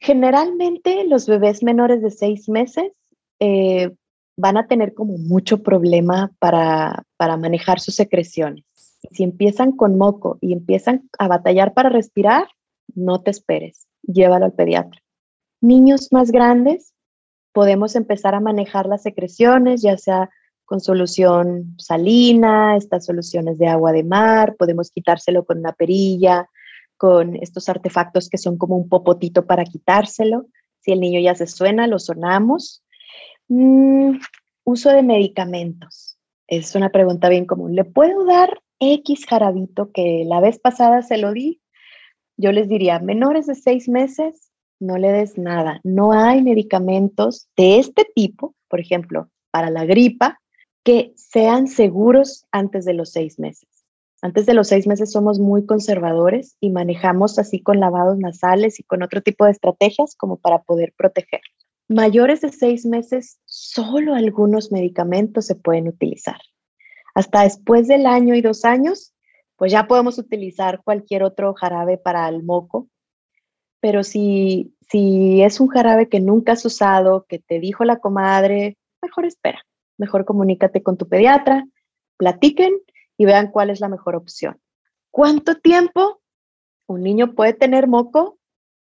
Generalmente 0.00 1.04
los 1.04 1.26
bebés 1.26 1.62
menores 1.62 2.02
de 2.02 2.10
seis 2.10 2.48
meses 2.48 2.92
eh, 3.38 3.90
van 4.36 4.56
a 4.56 4.66
tener 4.66 4.94
como 4.94 5.18
mucho 5.18 5.62
problema 5.62 6.32
para, 6.38 7.04
para 7.16 7.36
manejar 7.36 7.80
sus 7.80 7.94
secreciones. 7.94 8.64
Si 9.12 9.22
empiezan 9.22 9.72
con 9.72 9.98
moco 9.98 10.38
y 10.40 10.52
empiezan 10.52 11.08
a 11.18 11.28
batallar 11.28 11.74
para 11.74 11.90
respirar, 11.90 12.48
no 12.94 13.20
te 13.22 13.30
esperes, 13.30 13.86
llévalo 14.02 14.46
al 14.46 14.52
pediatra. 14.52 15.00
Niños 15.60 16.08
más 16.12 16.30
grandes, 16.30 16.94
podemos 17.52 17.94
empezar 17.94 18.34
a 18.34 18.40
manejar 18.40 18.86
las 18.86 19.02
secreciones, 19.02 19.82
ya 19.82 19.98
sea 19.98 20.30
con 20.64 20.80
solución 20.80 21.74
salina, 21.78 22.76
estas 22.76 23.04
soluciones 23.04 23.58
de 23.58 23.66
agua 23.66 23.92
de 23.92 24.04
mar, 24.04 24.54
podemos 24.56 24.90
quitárselo 24.90 25.44
con 25.44 25.58
una 25.58 25.72
perilla, 25.72 26.48
con 27.00 27.34
estos 27.36 27.70
artefactos 27.70 28.28
que 28.28 28.36
son 28.36 28.58
como 28.58 28.76
un 28.76 28.90
popotito 28.90 29.46
para 29.46 29.64
quitárselo. 29.64 30.44
Si 30.80 30.92
el 30.92 31.00
niño 31.00 31.18
ya 31.18 31.34
se 31.34 31.46
suena, 31.46 31.86
lo 31.86 31.98
sonamos. 31.98 32.84
Mm, 33.48 34.18
uso 34.64 34.90
de 34.90 35.02
medicamentos. 35.02 36.18
Es 36.46 36.74
una 36.74 36.90
pregunta 36.90 37.30
bien 37.30 37.46
común. 37.46 37.74
¿Le 37.74 37.86
puedo 37.86 38.26
dar 38.26 38.60
X 38.80 39.24
jarabito 39.24 39.90
que 39.92 40.24
la 40.26 40.40
vez 40.40 40.58
pasada 40.58 41.00
se 41.00 41.16
lo 41.16 41.32
di? 41.32 41.62
Yo 42.36 42.52
les 42.52 42.68
diría, 42.68 42.98
menores 42.98 43.46
de 43.46 43.54
seis 43.54 43.88
meses, 43.88 44.50
no 44.78 44.98
le 44.98 45.10
des 45.10 45.38
nada. 45.38 45.80
No 45.82 46.12
hay 46.12 46.42
medicamentos 46.42 47.48
de 47.56 47.78
este 47.78 48.04
tipo, 48.14 48.54
por 48.68 48.78
ejemplo, 48.78 49.30
para 49.50 49.70
la 49.70 49.86
gripa, 49.86 50.38
que 50.84 51.14
sean 51.16 51.66
seguros 51.66 52.44
antes 52.52 52.84
de 52.84 52.92
los 52.92 53.10
seis 53.10 53.38
meses. 53.38 53.69
Antes 54.22 54.44
de 54.44 54.52
los 54.52 54.68
seis 54.68 54.86
meses 54.86 55.12
somos 55.12 55.38
muy 55.38 55.64
conservadores 55.64 56.56
y 56.60 56.70
manejamos 56.70 57.38
así 57.38 57.62
con 57.62 57.80
lavados 57.80 58.18
nasales 58.18 58.78
y 58.78 58.82
con 58.82 59.02
otro 59.02 59.22
tipo 59.22 59.46
de 59.46 59.52
estrategias 59.52 60.14
como 60.14 60.36
para 60.36 60.62
poder 60.62 60.92
proteger. 60.96 61.40
Mayores 61.88 62.42
de 62.42 62.52
seis 62.52 62.84
meses, 62.84 63.40
solo 63.46 64.14
algunos 64.14 64.70
medicamentos 64.70 65.46
se 65.46 65.54
pueden 65.54 65.88
utilizar. 65.88 66.38
Hasta 67.14 67.42
después 67.42 67.88
del 67.88 68.06
año 68.06 68.34
y 68.34 68.42
dos 68.42 68.64
años, 68.64 69.14
pues 69.56 69.72
ya 69.72 69.88
podemos 69.88 70.18
utilizar 70.18 70.82
cualquier 70.84 71.22
otro 71.22 71.54
jarabe 71.54 71.98
para 71.98 72.28
el 72.28 72.42
moco. 72.42 72.88
Pero 73.80 74.04
si, 74.04 74.74
si 74.90 75.42
es 75.42 75.60
un 75.60 75.68
jarabe 75.68 76.08
que 76.08 76.20
nunca 76.20 76.52
has 76.52 76.64
usado, 76.64 77.24
que 77.26 77.38
te 77.38 77.58
dijo 77.58 77.84
la 77.84 77.98
comadre, 77.98 78.76
mejor 79.02 79.24
espera, 79.24 79.60
mejor 79.98 80.26
comunícate 80.26 80.82
con 80.82 80.98
tu 80.98 81.08
pediatra, 81.08 81.66
platiquen 82.18 82.74
y 83.20 83.26
vean 83.26 83.50
cuál 83.50 83.68
es 83.68 83.80
la 83.80 83.88
mejor 83.90 84.16
opción. 84.16 84.58
¿Cuánto 85.10 85.56
tiempo 85.56 86.22
un 86.86 87.02
niño 87.02 87.34
puede 87.34 87.52
tener 87.52 87.86
moco? 87.86 88.38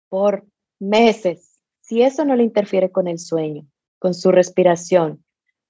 Por 0.08 0.48
meses. 0.80 1.60
Si 1.82 2.04
eso 2.04 2.24
no 2.24 2.38
le 2.38 2.44
interfiere 2.44 2.90
con 2.90 3.10
el 3.10 3.20
sueño, 3.20 3.68
con 4.00 4.14
su 4.14 4.32
respiración, 4.32 5.26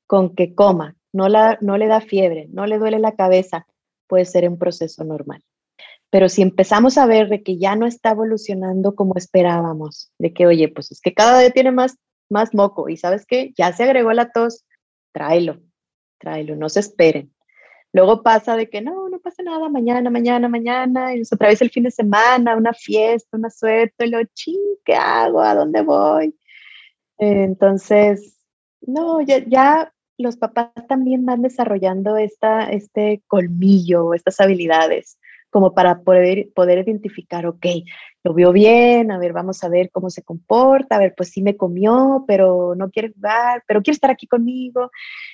con 0.05 0.35
que 0.35 0.53
coma, 0.53 0.95
no, 1.11 1.29
la, 1.29 1.57
no 1.61 1.77
le 1.79 1.87
da 1.87 1.99
fiebre, 1.99 2.45
no 2.51 2.67
le 2.67 2.77
duele 2.77 2.99
la 2.99 3.15
cabeza, 3.15 3.65
puede 4.05 4.25
ser 4.25 4.47
un 4.47 4.59
proceso 4.59 5.03
normal. 5.03 5.43
Pero 6.11 6.29
si 6.29 6.43
empezamos 6.43 6.99
a 6.99 7.07
ver 7.07 7.27
de 7.27 7.41
que 7.41 7.57
ya 7.57 7.75
no 7.75 7.87
está 7.87 8.11
evolucionando 8.11 8.93
como 8.93 9.15
esperábamos, 9.15 10.11
de 10.19 10.31
que, 10.31 10.45
oye, 10.45 10.67
pues 10.67 10.91
es 10.91 11.01
que 11.01 11.15
cada 11.15 11.39
día 11.39 11.49
tiene 11.49 11.71
más, 11.71 11.97
más 12.29 12.53
moco 12.53 12.87
y 12.87 12.97
sabes 12.97 13.25
que 13.25 13.51
ya 13.57 13.73
se 13.73 13.85
agregó 13.85 14.13
la 14.13 14.31
tos, 14.31 14.63
tráelo, 15.11 15.59
tráelo, 16.19 16.55
no 16.55 16.69
se 16.69 16.81
esperen. 16.81 17.33
Luego 17.91 18.21
pasa 18.21 18.55
de 18.55 18.69
que 18.69 18.81
no, 18.81 19.09
no 19.09 19.19
pasa 19.19 19.41
nada, 19.41 19.67
mañana, 19.69 20.09
mañana, 20.09 20.47
mañana, 20.47 21.15
y 21.15 21.21
otra 21.21 21.47
vez 21.47 21.61
el 21.61 21.71
fin 21.71 21.83
de 21.83 21.91
semana, 21.91 22.55
una 22.55 22.73
fiesta, 22.73 23.37
una 23.37 23.49
suerte, 23.49 24.05
y 24.05 24.09
lo, 24.09 24.23
ching, 24.33 24.77
¿qué 24.85 24.95
hago? 24.95 25.41
¿A 25.41 25.55
dónde 25.55 25.81
voy? 25.81 26.35
Entonces, 27.17 28.37
no, 28.81 29.21
ya, 29.21 29.39
ya 29.45 29.93
los 30.17 30.37
papás 30.37 30.71
también 30.87 31.25
van 31.25 31.41
desarrollando 31.41 32.17
esta, 32.17 32.69
este 32.69 33.23
colmillo, 33.27 34.13
estas 34.13 34.39
habilidades, 34.39 35.17
como 35.49 35.73
para 35.73 36.01
poder, 36.01 36.49
poder 36.53 36.79
identificar, 36.79 37.47
ok, 37.47 37.65
lo 38.23 38.33
vio 38.33 38.51
bien, 38.51 39.11
a 39.11 39.17
ver, 39.17 39.33
vamos 39.33 39.63
a 39.63 39.69
ver 39.69 39.89
cómo 39.91 40.09
se 40.09 40.21
comporta, 40.23 40.97
a 40.97 40.99
ver, 40.99 41.13
pues 41.15 41.29
sí 41.29 41.41
me 41.41 41.57
comió, 41.57 42.25
pero 42.27 42.75
no 42.75 42.91
quiere 42.91 43.13
jugar, 43.13 43.63
pero 43.67 43.81
quiere 43.81 43.95
estar 43.95 44.11
aquí 44.11 44.27
conmigo. 44.27 44.91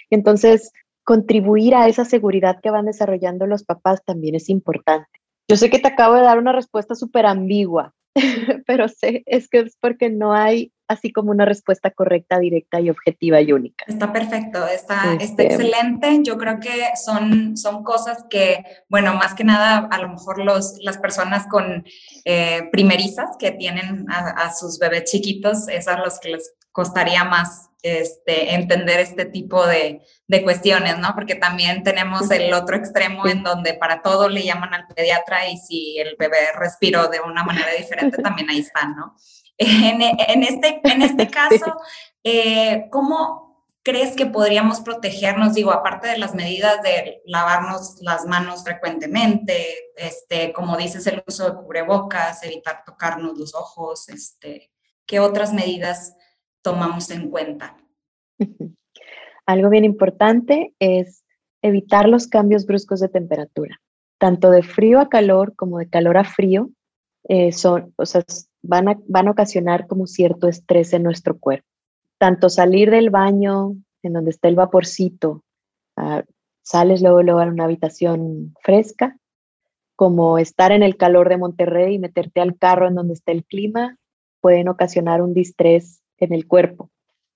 Entonces, 0.10 0.72
contribuir 1.06 1.76
a 1.76 1.88
esa 1.88 2.04
seguridad 2.04 2.60
que 2.62 2.72
van 2.72 2.88
desarrollando 2.88 3.48
los 3.48 3.64
papás 3.64 4.04
también 4.04 4.36
es 4.36 4.50
importante. 4.50 5.08
Yo 5.48 5.56
sé 5.56 5.70
que 5.70 5.80
te 5.80 5.88
acabo 5.88 6.16
de 6.16 6.24
dar 6.24 6.40
una 6.40 6.52
respuesta 6.52 6.96
súper 6.96 7.28
ambigua, 7.28 7.94
pero 8.66 8.88
sé, 8.90 9.24
es 9.28 9.48
que 9.48 9.60
es 9.60 9.78
porque 9.80 10.10
no 10.10 10.34
hay 10.34 10.74
así 10.88 11.12
como 11.12 11.32
una 11.32 11.46
respuesta 11.46 11.92
correcta, 11.92 12.40
directa 12.40 12.80
y 12.80 12.90
objetiva 12.90 13.42
y 13.42 13.52
única. 13.52 13.86
Está 13.88 14.12
perfecto, 14.12 14.68
está, 14.68 15.14
está 15.14 15.24
este 15.24 15.46
excelente. 15.46 16.20
Yo 16.24 16.38
creo 16.38 16.60
que 16.60 16.90
son, 16.96 17.58
son 17.58 17.84
cosas 17.84 18.26
que, 18.30 18.64
bueno, 18.90 19.14
más 19.16 19.34
que 19.34 19.44
nada, 19.44 19.88
a 19.92 20.00
lo 20.00 20.10
mejor 20.10 20.44
los, 20.44 20.78
las 20.82 20.98
personas 20.98 21.48
con 21.48 21.86
eh, 22.24 22.70
primerizas 22.72 23.32
que 23.40 23.52
tienen 23.52 24.06
a, 24.10 24.30
a, 24.30 24.54
sus 24.54 24.78
bebés 24.80 25.06
chiquitos, 25.06 25.68
es 25.70 25.88
a 25.88 25.98
los 25.98 26.20
que 26.20 26.30
les 26.30 26.54
costaría 26.76 27.24
más 27.24 27.70
este, 27.84 28.54
entender 28.54 29.00
este 29.00 29.24
tipo 29.24 29.66
de, 29.66 30.02
de, 30.28 30.44
cuestiones, 30.44 30.98
¿no? 30.98 31.14
Porque 31.16 31.36
también 31.36 31.84
tenemos 31.84 32.30
el 32.32 32.54
otro 32.54 32.76
extremo 32.76 33.26
en 33.28 33.44
donde 33.44 33.76
para 33.76 34.02
todo 34.02 34.28
le 34.28 34.44
llaman 34.44 34.74
al 34.74 34.88
pediatra 34.88 35.48
y 35.48 35.58
si 35.58 35.98
el 36.00 36.18
bebé 36.20 36.52
respiró 36.54 37.08
de 37.08 37.22
una 37.22 37.46
manera 37.46 37.72
diferente, 37.78 38.18
también 38.22 38.50
ahí 38.50 38.60
están, 38.60 38.94
¿no? 38.94 39.16
En, 39.58 40.02
en 40.02 40.44
este, 40.44 40.82
en 40.84 41.02
este 41.02 41.28
caso, 41.32 41.78
eh, 42.26 42.88
¿cómo 42.92 43.66
crees 43.82 44.18
que 44.18 44.26
podríamos 44.26 44.82
protegernos? 44.82 45.54
Digo, 45.54 45.72
aparte 45.72 46.10
de 46.10 46.18
las 46.18 46.36
medidas 46.36 46.82
de 46.82 47.22
lavarnos 47.26 48.02
las 48.02 48.26
manos 48.26 48.66
frecuentemente, 48.66 49.94
este, 49.96 50.52
como 50.52 50.76
dices, 50.76 51.08
el 51.08 51.24
uso 51.26 51.50
de 51.50 51.56
cubrebocas, 51.56 52.44
evitar 52.44 52.84
tocarnos 52.86 53.38
los 53.38 53.56
ojos, 53.56 54.10
este, 54.10 54.74
¿qué 55.06 55.22
otras 55.22 55.54
medidas 55.54 56.16
tomamos 56.66 57.12
en 57.12 57.30
cuenta. 57.30 57.78
Algo 59.46 59.70
bien 59.70 59.86
importante 59.86 60.74
es 60.80 61.24
evitar 61.62 62.10
los 62.10 62.28
cambios 62.28 62.66
bruscos 62.66 63.00
de 63.00 63.08
temperatura, 63.08 63.80
tanto 64.18 64.50
de 64.50 64.64
frío 64.64 65.00
a 65.00 65.08
calor 65.08 65.56
como 65.56 65.78
de 65.78 65.88
calor 65.88 66.18
a 66.18 66.24
frío, 66.24 66.72
eh, 67.30 67.52
son, 67.52 67.94
o 67.98 68.06
sea, 68.08 68.24
van, 68.64 68.90
a, 68.90 69.00
van 69.08 69.28
ocasionar 69.28 69.86
como 69.86 70.08
cierto 70.08 70.48
estrés 70.48 70.92
en 70.94 71.04
nuestro 71.04 71.38
cuerpo. 71.38 71.68
Tanto 72.18 72.50
salir 72.50 72.90
del 72.90 73.12
baño, 73.12 73.76
en 74.02 74.14
donde 74.14 74.32
está 74.32 74.48
el 74.48 74.56
vaporcito, 74.56 75.44
uh, 75.98 76.22
sales 76.64 77.02
luego, 77.02 77.22
luego 77.22 77.42
a 77.42 77.46
una 77.46 77.66
habitación 77.66 78.56
fresca, 78.62 79.18
como 79.96 80.40
estar 80.40 80.72
en 80.72 80.82
el 80.82 80.98
calor 80.98 81.30
de 81.30 81.38
Monterrey 81.38 81.94
y 81.96 82.00
meterte 82.00 82.42
al 82.42 82.58
carro 82.58 82.88
en 82.88 82.96
donde 82.96 83.14
está 83.14 83.32
el 83.32 83.46
clima, 83.46 83.98
pueden 84.42 84.68
ocasionar 84.68 85.22
un 85.22 85.34
distrés 85.34 86.02
en 86.18 86.34
el 86.34 86.48
cuerpo. 86.48 86.90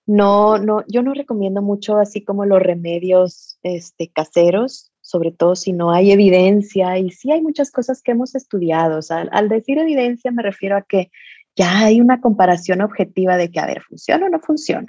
No, 0.05 0.57
no, 0.57 0.83
yo 0.87 1.03
no 1.03 1.13
recomiendo 1.13 1.61
mucho 1.61 1.97
así 1.97 2.23
como 2.23 2.45
los 2.45 2.59
remedios 2.59 3.59
este, 3.61 4.09
caseros, 4.09 4.91
sobre 5.01 5.31
todo 5.31 5.55
si 5.55 5.71
no 5.71 5.91
hay 5.91 6.11
evidencia 6.11 6.97
y 6.97 7.11
sí 7.11 7.31
hay 7.31 7.41
muchas 7.41 7.71
cosas 7.71 8.01
que 8.01 8.11
hemos 8.11 8.33
estudiado. 8.33 8.99
al, 9.09 9.49
decir 9.49 9.77
evidencia 9.77 10.31
me 10.31 10.41
refiero 10.41 10.77
a 10.77 10.81
que 10.81 11.11
ya 11.55 11.79
hay 11.79 12.01
una 12.01 12.21
comparación 12.21 12.81
objetiva 12.81 13.37
de 13.37 13.51
que, 13.51 13.59
a 13.59 13.65
ver, 13.65 13.81
funciona 13.81 14.25
o 14.25 14.29
no 14.29 14.39
funciona. 14.39 14.87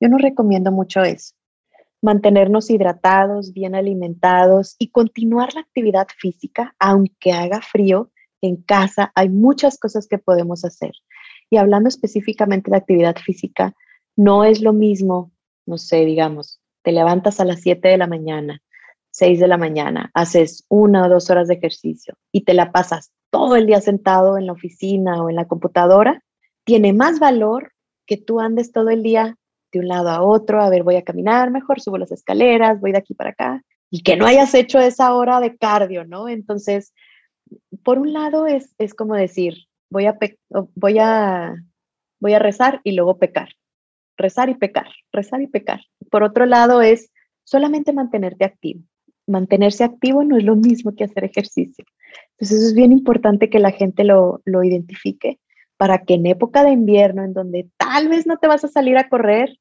Yo 0.00 0.08
no 0.08 0.18
recomiendo 0.18 0.70
mucho 0.70 1.02
eso. 1.02 1.34
Mantenernos 2.02 2.68
hidratados, 2.70 3.52
bien 3.52 3.74
alimentados 3.74 4.76
y 4.78 4.90
continuar 4.90 5.54
la 5.54 5.62
actividad 5.62 6.06
física, 6.16 6.74
aunque 6.78 7.32
haga 7.32 7.60
frío 7.60 8.10
en 8.40 8.56
casa, 8.56 9.10
hay 9.14 9.30
muchas 9.30 9.78
cosas 9.78 10.06
que 10.06 10.18
podemos 10.18 10.64
hacer. 10.64 10.92
Y 11.54 11.56
hablando 11.56 11.88
específicamente 11.88 12.68
de 12.68 12.76
actividad 12.76 13.14
física, 13.14 13.74
no 14.16 14.42
es 14.42 14.60
lo 14.60 14.72
mismo, 14.72 15.30
no 15.66 15.78
sé, 15.78 16.04
digamos, 16.04 16.60
te 16.82 16.90
levantas 16.90 17.38
a 17.38 17.44
las 17.44 17.60
7 17.60 17.86
de 17.86 17.96
la 17.96 18.08
mañana, 18.08 18.60
6 19.12 19.38
de 19.38 19.46
la 19.46 19.56
mañana, 19.56 20.10
haces 20.14 20.64
una 20.68 21.06
o 21.06 21.08
dos 21.08 21.30
horas 21.30 21.46
de 21.46 21.54
ejercicio 21.54 22.14
y 22.32 22.42
te 22.42 22.54
la 22.54 22.72
pasas 22.72 23.12
todo 23.30 23.54
el 23.54 23.66
día 23.66 23.80
sentado 23.80 24.36
en 24.36 24.46
la 24.46 24.52
oficina 24.52 25.22
o 25.22 25.30
en 25.30 25.36
la 25.36 25.46
computadora, 25.46 26.24
tiene 26.64 26.92
más 26.92 27.20
valor 27.20 27.70
que 28.04 28.16
tú 28.16 28.40
andes 28.40 28.72
todo 28.72 28.90
el 28.90 29.04
día 29.04 29.36
de 29.70 29.78
un 29.78 29.86
lado 29.86 30.10
a 30.10 30.22
otro, 30.22 30.60
a 30.60 30.70
ver, 30.70 30.82
voy 30.82 30.96
a 30.96 31.04
caminar, 31.04 31.52
mejor 31.52 31.80
subo 31.80 31.98
las 31.98 32.10
escaleras, 32.10 32.80
voy 32.80 32.90
de 32.90 32.98
aquí 32.98 33.14
para 33.14 33.30
acá, 33.30 33.62
y 33.90 34.02
que 34.02 34.16
no 34.16 34.26
hayas 34.26 34.54
hecho 34.54 34.80
esa 34.80 35.14
hora 35.14 35.38
de 35.38 35.56
cardio, 35.56 36.04
¿no? 36.04 36.28
Entonces, 36.28 36.92
por 37.84 38.00
un 38.00 38.12
lado 38.12 38.48
es, 38.48 38.74
es 38.78 38.92
como 38.92 39.14
decir, 39.14 39.68
voy 39.94 40.06
a, 40.06 40.18
voy 40.74 40.98
a, 40.98 41.54
voy 42.20 42.32
a 42.34 42.38
rezar 42.40 42.80
y 42.82 42.92
luego 42.92 43.18
pecar. 43.18 43.50
Rezar 44.16 44.48
y 44.48 44.54
pecar, 44.56 44.88
rezar 45.12 45.40
y 45.40 45.46
pecar. 45.46 45.80
Por 46.10 46.24
otro 46.24 46.46
lado 46.46 46.82
es 46.82 47.10
solamente 47.44 47.92
mantenerte 47.92 48.44
activo. 48.44 48.82
Mantenerse 49.26 49.84
activo 49.84 50.24
no 50.24 50.36
es 50.36 50.44
lo 50.44 50.56
mismo 50.56 50.94
que 50.94 51.04
hacer 51.04 51.24
ejercicio. 51.24 51.84
Entonces 52.32 52.58
eso 52.58 52.66
es 52.68 52.74
bien 52.74 52.90
importante 52.90 53.48
que 53.48 53.60
la 53.60 53.70
gente 53.70 54.02
lo, 54.04 54.42
lo 54.44 54.64
identifique 54.64 55.38
para 55.76 56.04
que 56.04 56.14
en 56.14 56.26
época 56.26 56.64
de 56.64 56.72
invierno, 56.72 57.24
en 57.24 57.32
donde 57.32 57.70
tal 57.76 58.08
vez 58.08 58.26
no 58.26 58.38
te 58.38 58.48
vas 58.48 58.64
a 58.64 58.68
salir 58.68 58.98
a 58.98 59.08
correr, 59.08 59.58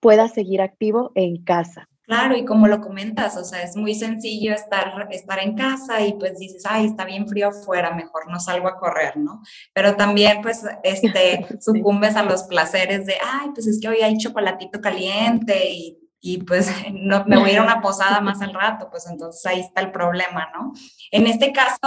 puedas 0.00 0.34
seguir 0.34 0.60
activo 0.62 1.12
en 1.14 1.42
casa. 1.44 1.88
Claro, 2.06 2.36
y 2.36 2.44
como 2.44 2.66
lo 2.66 2.80
comentas, 2.80 3.36
o 3.38 3.44
sea, 3.44 3.62
es 3.62 3.76
muy 3.76 3.94
sencillo 3.94 4.52
estar, 4.52 5.08
estar 5.10 5.38
en 5.38 5.56
casa 5.56 6.02
y 6.02 6.12
pues 6.14 6.38
dices, 6.38 6.64
ay, 6.66 6.86
está 6.86 7.06
bien 7.06 7.26
frío 7.26 7.48
afuera, 7.48 7.94
mejor 7.94 8.30
no 8.30 8.38
salgo 8.38 8.68
a 8.68 8.76
correr, 8.76 9.16
¿no? 9.16 9.40
Pero 9.72 9.96
también 9.96 10.42
pues 10.42 10.64
este, 10.82 11.46
sucumbes 11.60 12.16
a 12.16 12.22
los 12.22 12.42
placeres 12.42 13.06
de, 13.06 13.14
ay, 13.24 13.50
pues 13.54 13.66
es 13.66 13.80
que 13.80 13.88
hoy 13.88 14.02
hay 14.02 14.18
chocolatito 14.18 14.82
caliente 14.82 15.70
y 15.70 15.98
y 16.26 16.38
pues 16.38 16.70
no, 16.92 17.24
me 17.26 17.36
voy 17.36 17.50
a 17.50 17.52
ir 17.52 17.58
a 17.58 17.62
una 17.64 17.82
posada 17.82 18.20
más 18.22 18.40
al 18.40 18.54
rato, 18.54 18.88
pues 18.90 19.06
entonces 19.06 19.44
ahí 19.44 19.60
está 19.60 19.82
el 19.82 19.92
problema, 19.92 20.48
¿no? 20.54 20.72
En 21.10 21.26
este 21.26 21.52
caso, 21.52 21.78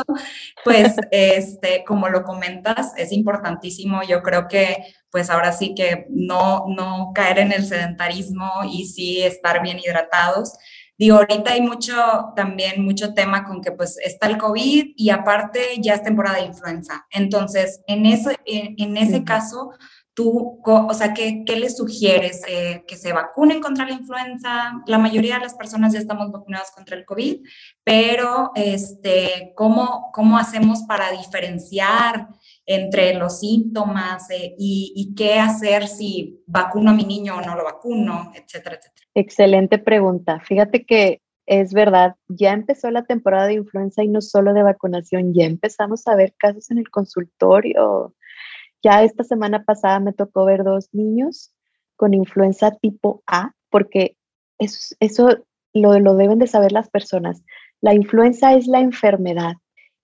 pues, 0.63 0.95
este, 1.10 1.84
como 1.84 2.08
lo 2.08 2.23
comentas, 2.23 2.93
es 2.97 3.12
importantísimo, 3.12 4.03
yo 4.03 4.21
creo 4.21 4.47
que 4.47 4.93
pues 5.17 5.32
ahora 5.32 5.51
sí 5.51 5.73
que 5.73 6.06
no, 6.12 6.65
no 6.67 7.12
caer 7.15 7.39
en 7.39 7.51
el 7.51 7.65
sedentarismo 7.65 8.51
y 8.71 8.86
sí 8.86 9.23
estar 9.23 9.63
bien 9.63 9.80
hidratados. 9.80 10.53
Digo, 10.95 11.17
ahorita 11.17 11.53
hay 11.53 11.62
mucho, 11.62 11.95
también 12.36 12.86
mucho 12.86 13.15
tema 13.15 13.43
con 13.43 13.63
que 13.63 13.71
pues 13.71 13.97
está 13.97 14.27
el 14.27 14.38
COVID 14.38 14.93
y 14.95 15.10
aparte 15.10 15.60
ya 15.80 15.95
es 15.95 16.03
temporada 16.03 16.38
de 16.38 16.45
influenza. 16.45 17.08
Entonces, 17.10 17.82
en 17.88 18.06
ese, 18.06 18.38
en, 18.45 18.95
ese 18.95 19.23
caso, 19.23 19.71
tú, 20.13 20.62
o 20.63 20.93
sea, 20.93 21.15
¿qué, 21.15 21.41
qué 21.47 21.56
les 21.56 21.77
sugieres? 21.77 22.43
Eh, 22.47 22.84
¿Que 22.88 22.95
se 22.95 23.12
vacunen 23.12 23.60
contra 23.60 23.88
la 23.88 23.93
influenza? 23.93 24.84
La 24.86 24.99
mayoría 24.99 25.38
de 25.38 25.45
las 25.45 25.56
personas 25.56 25.93
ya 25.93 25.99
estamos 25.99 26.32
vacunadas 26.32 26.69
contra 26.75 26.95
el 26.95 27.06
COVID, 27.06 27.38
pero 27.84 28.51
este, 28.53 29.51
¿cómo, 29.56 30.12
cómo 30.13 30.38
hacemos 30.38 30.84
para 30.84 31.10
diferenciar 31.10 32.27
entre 32.67 33.15
los 33.15 33.39
síntomas 33.39 34.30
eh, 34.30 34.53
y, 34.60 35.13
qué 35.15 35.39
hacer 35.39 35.88
si 35.88 36.43
vacuno 36.45 36.91
a 36.91 36.93
mi 36.93 37.06
niño 37.06 37.38
o 37.38 37.41
no 37.41 37.56
lo 37.56 37.63
vacuno, 37.63 38.32
etcétera, 38.36 38.75
etcétera? 38.75 39.08
Excelente 39.15 39.80
pregunta. 39.80 40.39
Fíjate 40.41 40.86
que 40.86 41.21
es 41.47 41.73
verdad, 41.73 42.15
ya 42.27 42.51
empezó 42.51 42.91
la 42.91 43.06
temporada 43.06 43.47
de 43.47 43.53
influenza 43.53 44.03
y 44.03 44.10
no 44.10 44.21
solo 44.21 44.53
de 44.53 44.63
vacunación, 44.63 45.34
ya 45.34 45.45
empezamos 45.45 46.06
a 46.08 46.15
ver 46.15 46.36
casos 46.38 46.69
en 46.69 46.77
el 46.77 46.89
consultorio 46.89 48.13
ya 48.84 49.03
esta 49.03 49.23
semana 49.23 49.63
pasada 49.63 49.99
me 49.99 50.13
tocó 50.13 50.45
ver 50.45 50.63
dos 50.63 50.89
niños 50.93 51.51
con 51.95 52.13
influenza 52.13 52.71
tipo 52.71 53.23
A, 53.27 53.53
porque 53.69 54.15
eso, 54.60 54.95
eso 54.99 55.38
lo, 55.73 55.99
lo 55.99 56.15
deben 56.15 56.39
de 56.39 56.47
saber 56.47 56.71
las 56.71 56.89
personas. 56.89 57.43
La 57.82 57.93
influenza 57.93 58.53
es 58.53 58.67
la 58.67 58.80
enfermedad 58.80 59.53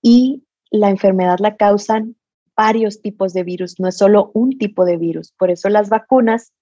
y 0.02 0.43
la 0.71 0.89
enfermedad 0.89 1.38
la 1.39 1.56
causan 1.56 2.15
varios 2.56 3.02
tipos 3.02 3.34
de 3.34 3.44
virus, 3.44 3.80
no 3.80 3.88
es 3.88 3.98
solo 3.98 4.32
un 4.34 4.58
tipo 4.58 4.86
de 4.86 4.98
virus. 4.98 5.32
Por 5.32 5.52
eso 5.52 5.70
las 5.70 5.89
vacunas 5.89 6.54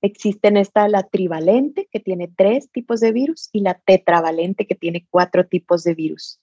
existen 0.00 0.56
esta, 0.56 0.88
la 0.88 1.02
trivalente, 1.02 1.88
que 1.90 2.00
tiene 2.00 2.30
tres 2.34 2.70
tipos 2.70 3.00
de 3.00 3.12
virus, 3.12 3.48
y 3.52 3.60
la 3.60 3.74
tetravalente, 3.74 4.66
que 4.66 4.74
tiene 4.74 5.06
cuatro 5.10 5.46
tipos 5.46 5.84
de 5.84 5.94
virus. 5.94 6.40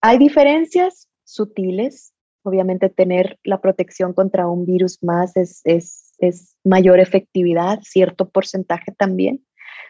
Hay 0.00 0.18
diferencias 0.18 1.08
sutiles, 1.24 2.14
Obviamente 2.46 2.90
tener 2.90 3.38
la 3.42 3.62
protección 3.62 4.12
contra 4.12 4.48
un 4.48 4.66
virus 4.66 5.02
más 5.02 5.32
es, 5.34 6.02
mayor 6.62 7.00
efectividad, 7.00 7.80
cierto 7.82 8.28
porcentaje 8.28 8.92
también, 8.92 9.46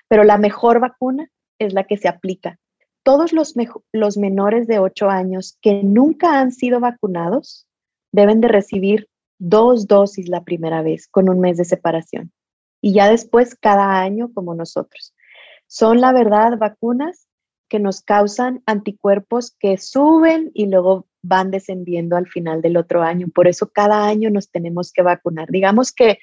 pero 0.09 0.23
la 0.23 0.39
mejor 0.39 0.79
vacuna 0.79 1.29
es 1.59 1.75
la 1.75 1.83
que 1.83 1.97
se 1.97 2.07
aplica. 2.07 2.61
Todos 3.03 3.33
los, 3.33 3.55
los 3.93 4.17
menores 4.17 4.69
de 4.69 4.79
8 4.79 5.11
años 5.11 5.59
que 5.61 5.83
nunca 5.83 6.39
han 6.39 6.53
sido 6.53 6.79
vacunados 6.79 7.67
deben 8.15 8.41
de 8.41 8.47
recibir 8.47 9.09
dos 9.39 9.89
dosis 9.89 10.29
la 10.29 10.45
primera 10.45 10.83
vez 10.83 11.09
con 11.09 11.29
un 11.29 11.41
mes 11.41 11.57
de 11.57 11.65
separación 11.65 12.33
y 12.81 12.93
ya 12.93 13.11
después 13.11 13.57
cada 13.57 14.01
año 14.01 14.33
como 14.33 14.55
nosotros. 14.55 15.15
Son 15.67 16.01
la 16.01 16.13
verdad 16.13 16.57
vacunas 16.57 17.27
que 17.69 17.81
nos 17.81 18.03
causan 18.03 18.63
anticuerpos 18.67 19.57
que 19.59 19.79
suben 19.79 20.53
y 20.55 20.67
luego 20.67 21.09
van 21.23 21.51
descendiendo 21.51 22.17
al 22.17 22.29
final 22.29 22.63
del 22.63 22.77
otro 22.77 23.03
año. 23.03 23.27
Por 23.35 23.49
eso 23.49 23.71
cada 23.73 24.07
año 24.07 24.31
nos 24.31 24.49
tenemos 24.49 24.93
que 24.93 25.03
vacunar. 25.03 25.49
Digamos 25.51 25.91
que, 25.91 26.21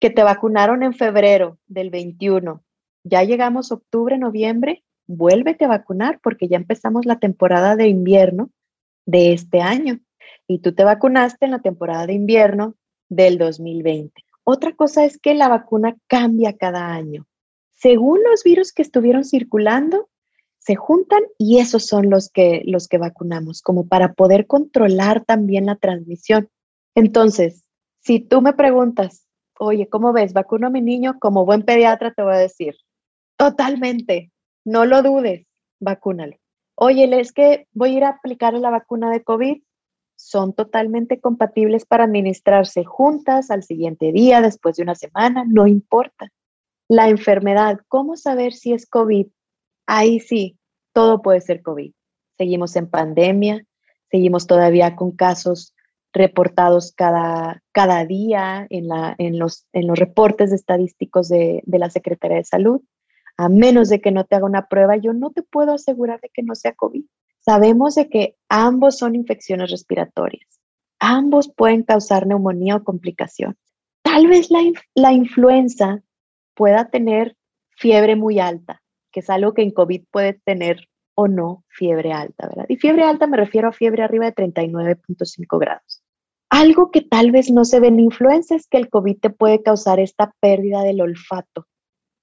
que 0.00 0.10
te 0.10 0.24
vacunaron 0.24 0.82
en 0.82 0.92
febrero 0.92 1.58
del 1.68 1.90
21. 1.90 2.64
Ya 3.04 3.22
llegamos 3.22 3.70
octubre, 3.70 4.18
noviembre, 4.18 4.82
vuélvete 5.06 5.66
a 5.66 5.68
vacunar 5.68 6.18
porque 6.20 6.48
ya 6.48 6.56
empezamos 6.56 7.06
la 7.06 7.20
temporada 7.20 7.76
de 7.76 7.86
invierno 7.86 8.50
de 9.04 9.34
este 9.34 9.60
año. 9.60 10.00
Y 10.46 10.60
tú 10.60 10.74
te 10.74 10.84
vacunaste 10.84 11.44
en 11.44 11.52
la 11.52 11.60
temporada 11.60 12.06
de 12.06 12.14
invierno 12.14 12.74
del 13.08 13.38
2020. 13.38 14.12
Otra 14.44 14.72
cosa 14.74 15.04
es 15.04 15.18
que 15.18 15.34
la 15.34 15.48
vacuna 15.48 15.96
cambia 16.06 16.56
cada 16.56 16.92
año. 16.92 17.26
Según 17.74 18.20
los 18.22 18.44
virus 18.44 18.72
que 18.72 18.82
estuvieron 18.82 19.24
circulando, 19.24 20.08
se 20.58 20.74
juntan 20.74 21.22
y 21.38 21.58
esos 21.58 21.86
son 21.86 22.10
los 22.10 22.30
que, 22.30 22.62
los 22.64 22.88
que 22.88 22.98
vacunamos, 22.98 23.62
como 23.62 23.86
para 23.86 24.14
poder 24.14 24.46
controlar 24.46 25.24
también 25.24 25.66
la 25.66 25.76
transmisión. 25.76 26.48
Entonces, 26.94 27.64
si 28.00 28.20
tú 28.20 28.40
me 28.40 28.52
preguntas, 28.52 29.26
oye, 29.58 29.88
¿cómo 29.88 30.12
ves? 30.12 30.32
¿Vacuno 30.32 30.68
a 30.68 30.70
mi 30.70 30.80
niño? 30.80 31.18
Como 31.20 31.44
buen 31.44 31.62
pediatra 31.62 32.12
te 32.12 32.22
voy 32.22 32.34
a 32.34 32.38
decir, 32.38 32.74
totalmente, 33.36 34.32
no 34.64 34.86
lo 34.86 35.02
dudes, 35.02 35.46
vacúnalo. 35.78 36.36
Oye, 36.74 37.08
es 37.20 37.32
que 37.32 37.66
voy 37.72 37.90
a 37.90 37.96
ir 37.98 38.04
a 38.04 38.10
aplicar 38.10 38.54
la 38.54 38.70
vacuna 38.70 39.10
de 39.10 39.22
COVID. 39.22 39.62
Son 40.16 40.54
totalmente 40.54 41.20
compatibles 41.20 41.84
para 41.84 42.04
administrarse 42.04 42.84
juntas 42.84 43.50
al 43.50 43.62
siguiente 43.62 44.12
día, 44.12 44.40
después 44.40 44.76
de 44.76 44.82
una 44.82 44.94
semana, 44.94 45.44
no 45.46 45.66
importa. 45.66 46.32
La 46.88 47.08
enfermedad, 47.08 47.80
¿cómo 47.88 48.16
saber 48.16 48.52
si 48.52 48.72
es 48.72 48.86
COVID? 48.86 49.26
ahí 49.86 50.20
sí, 50.20 50.58
todo 50.92 51.22
puede 51.22 51.40
ser 51.40 51.62
COVID. 51.62 51.92
Seguimos 52.36 52.76
en 52.76 52.90
pandemia, 52.90 53.64
seguimos 54.10 54.46
todavía 54.46 54.96
con 54.96 55.12
casos 55.12 55.74
reportados 56.12 56.92
cada, 56.92 57.62
cada 57.72 58.04
día 58.04 58.66
en, 58.70 58.88
la, 58.88 59.14
en, 59.18 59.38
los, 59.38 59.66
en 59.72 59.86
los 59.86 59.98
reportes 59.98 60.52
estadísticos 60.52 61.28
de, 61.28 61.62
de 61.64 61.78
la 61.78 61.90
Secretaría 61.90 62.38
de 62.38 62.44
Salud. 62.44 62.82
A 63.36 63.48
menos 63.48 63.90
de 63.90 64.00
que 64.00 64.12
no 64.12 64.24
te 64.24 64.34
haga 64.34 64.46
una 64.46 64.66
prueba, 64.66 64.96
yo 64.96 65.12
no 65.12 65.30
te 65.30 65.42
puedo 65.42 65.74
asegurar 65.74 66.20
de 66.20 66.30
que 66.32 66.42
no 66.42 66.54
sea 66.54 66.72
COVID. 66.72 67.04
Sabemos 67.46 67.94
de 67.94 68.08
que 68.08 68.34
ambos 68.48 68.98
son 68.98 69.14
infecciones 69.14 69.70
respiratorias. 69.70 70.60
Ambos 70.98 71.48
pueden 71.48 71.84
causar 71.84 72.26
neumonía 72.26 72.74
o 72.74 72.82
complicación. 72.82 73.56
Tal 74.02 74.26
vez 74.26 74.50
la, 74.50 74.58
la 74.96 75.12
influenza 75.12 76.02
pueda 76.54 76.90
tener 76.90 77.36
fiebre 77.70 78.16
muy 78.16 78.40
alta, 78.40 78.82
que 79.12 79.20
es 79.20 79.30
algo 79.30 79.54
que 79.54 79.62
en 79.62 79.70
COVID 79.70 80.06
puede 80.10 80.40
tener 80.44 80.88
o 81.14 81.28
no 81.28 81.64
fiebre 81.68 82.12
alta, 82.12 82.48
¿verdad? 82.48 82.66
Y 82.68 82.78
fiebre 82.78 83.04
alta 83.04 83.28
me 83.28 83.36
refiero 83.36 83.68
a 83.68 83.72
fiebre 83.72 84.02
arriba 84.02 84.26
de 84.26 84.34
39.5 84.34 85.60
grados. 85.60 86.02
Algo 86.50 86.90
que 86.90 87.02
tal 87.02 87.30
vez 87.30 87.48
no 87.52 87.64
se 87.64 87.78
ve 87.78 87.88
en 87.88 88.00
influenza 88.00 88.56
es 88.56 88.66
que 88.66 88.78
el 88.78 88.90
COVID 88.90 89.20
te 89.20 89.30
puede 89.30 89.62
causar 89.62 90.00
esta 90.00 90.34
pérdida 90.40 90.82
del 90.82 91.00
olfato. 91.00 91.68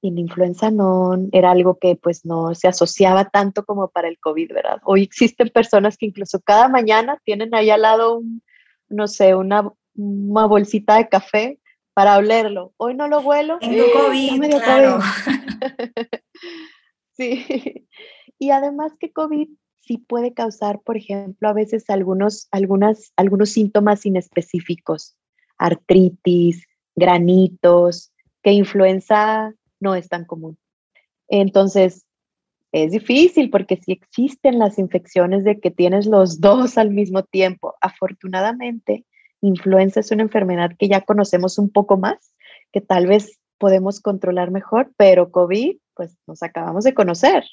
Y 0.05 0.11
la 0.11 0.19
influenza 0.19 0.69
no 0.69 1.15
era 1.31 1.51
algo 1.51 1.79
que 1.79 1.95
pues 1.95 2.25
no 2.25 2.53
se 2.55 2.67
asociaba 2.67 3.29
tanto 3.29 3.63
como 3.63 3.87
para 3.87 4.09
el 4.09 4.19
COVID, 4.19 4.51
¿verdad? 4.53 4.81
Hoy 4.83 5.01
existen 5.01 5.47
personas 5.47 5.95
que 5.95 6.07
incluso 6.07 6.41
cada 6.41 6.67
mañana 6.67 7.21
tienen 7.23 7.55
ahí 7.55 7.69
al 7.69 7.83
lado 7.83 8.17
un, 8.17 8.43
no 8.89 9.07
sé, 9.07 9.33
una, 9.33 9.71
una 9.95 10.45
bolsita 10.45 10.97
de 10.97 11.07
café 11.07 11.59
para 11.93 12.17
olerlo. 12.17 12.73
Hoy 12.75 12.95
no 12.95 13.07
lo 13.07 13.21
huelo. 13.21 13.59
Tengo 13.59 13.85
COVID, 13.93 14.41
claro. 14.61 14.99
Sí. 17.15 17.87
Y 18.39 18.49
además 18.49 18.93
que 18.99 19.13
COVID 19.13 19.47
sí 19.79 19.99
puede 19.99 20.33
causar, 20.33 20.81
por 20.81 20.97
ejemplo, 20.97 21.47
a 21.47 21.53
veces 21.53 21.89
algunos, 21.89 22.47
algunas, 22.49 23.13
algunos 23.15 23.49
síntomas 23.49 24.05
inespecíficos, 24.05 25.15
artritis, 25.57 26.65
granitos, 26.95 28.11
que 28.41 28.51
influenza 28.51 29.53
no 29.83 29.93
es 29.93 30.09
tan 30.09 30.25
común. 30.25 30.57
Entonces, 31.27 32.05
es 32.71 32.91
difícil 32.91 33.51
porque 33.51 33.77
sí 33.77 33.91
existen 33.91 34.57
las 34.57 34.79
infecciones 34.79 35.43
de 35.43 35.59
que 35.59 35.69
tienes 35.69 36.07
los 36.07 36.41
dos 36.41 36.77
al 36.79 36.89
mismo 36.89 37.21
tiempo. 37.23 37.75
Afortunadamente, 37.81 39.05
influenza 39.41 39.99
es 39.99 40.09
una 40.11 40.23
enfermedad 40.23 40.71
que 40.79 40.87
ya 40.87 41.01
conocemos 41.01 41.59
un 41.59 41.69
poco 41.69 41.97
más, 41.97 42.33
que 42.71 42.81
tal 42.81 43.05
vez 43.05 43.39
podemos 43.59 43.99
controlar 43.99 44.49
mejor, 44.49 44.91
pero 44.97 45.31
COVID, 45.31 45.77
pues 45.93 46.17
nos 46.25 46.41
acabamos 46.41 46.83
de 46.83 46.95
conocer. 46.95 47.43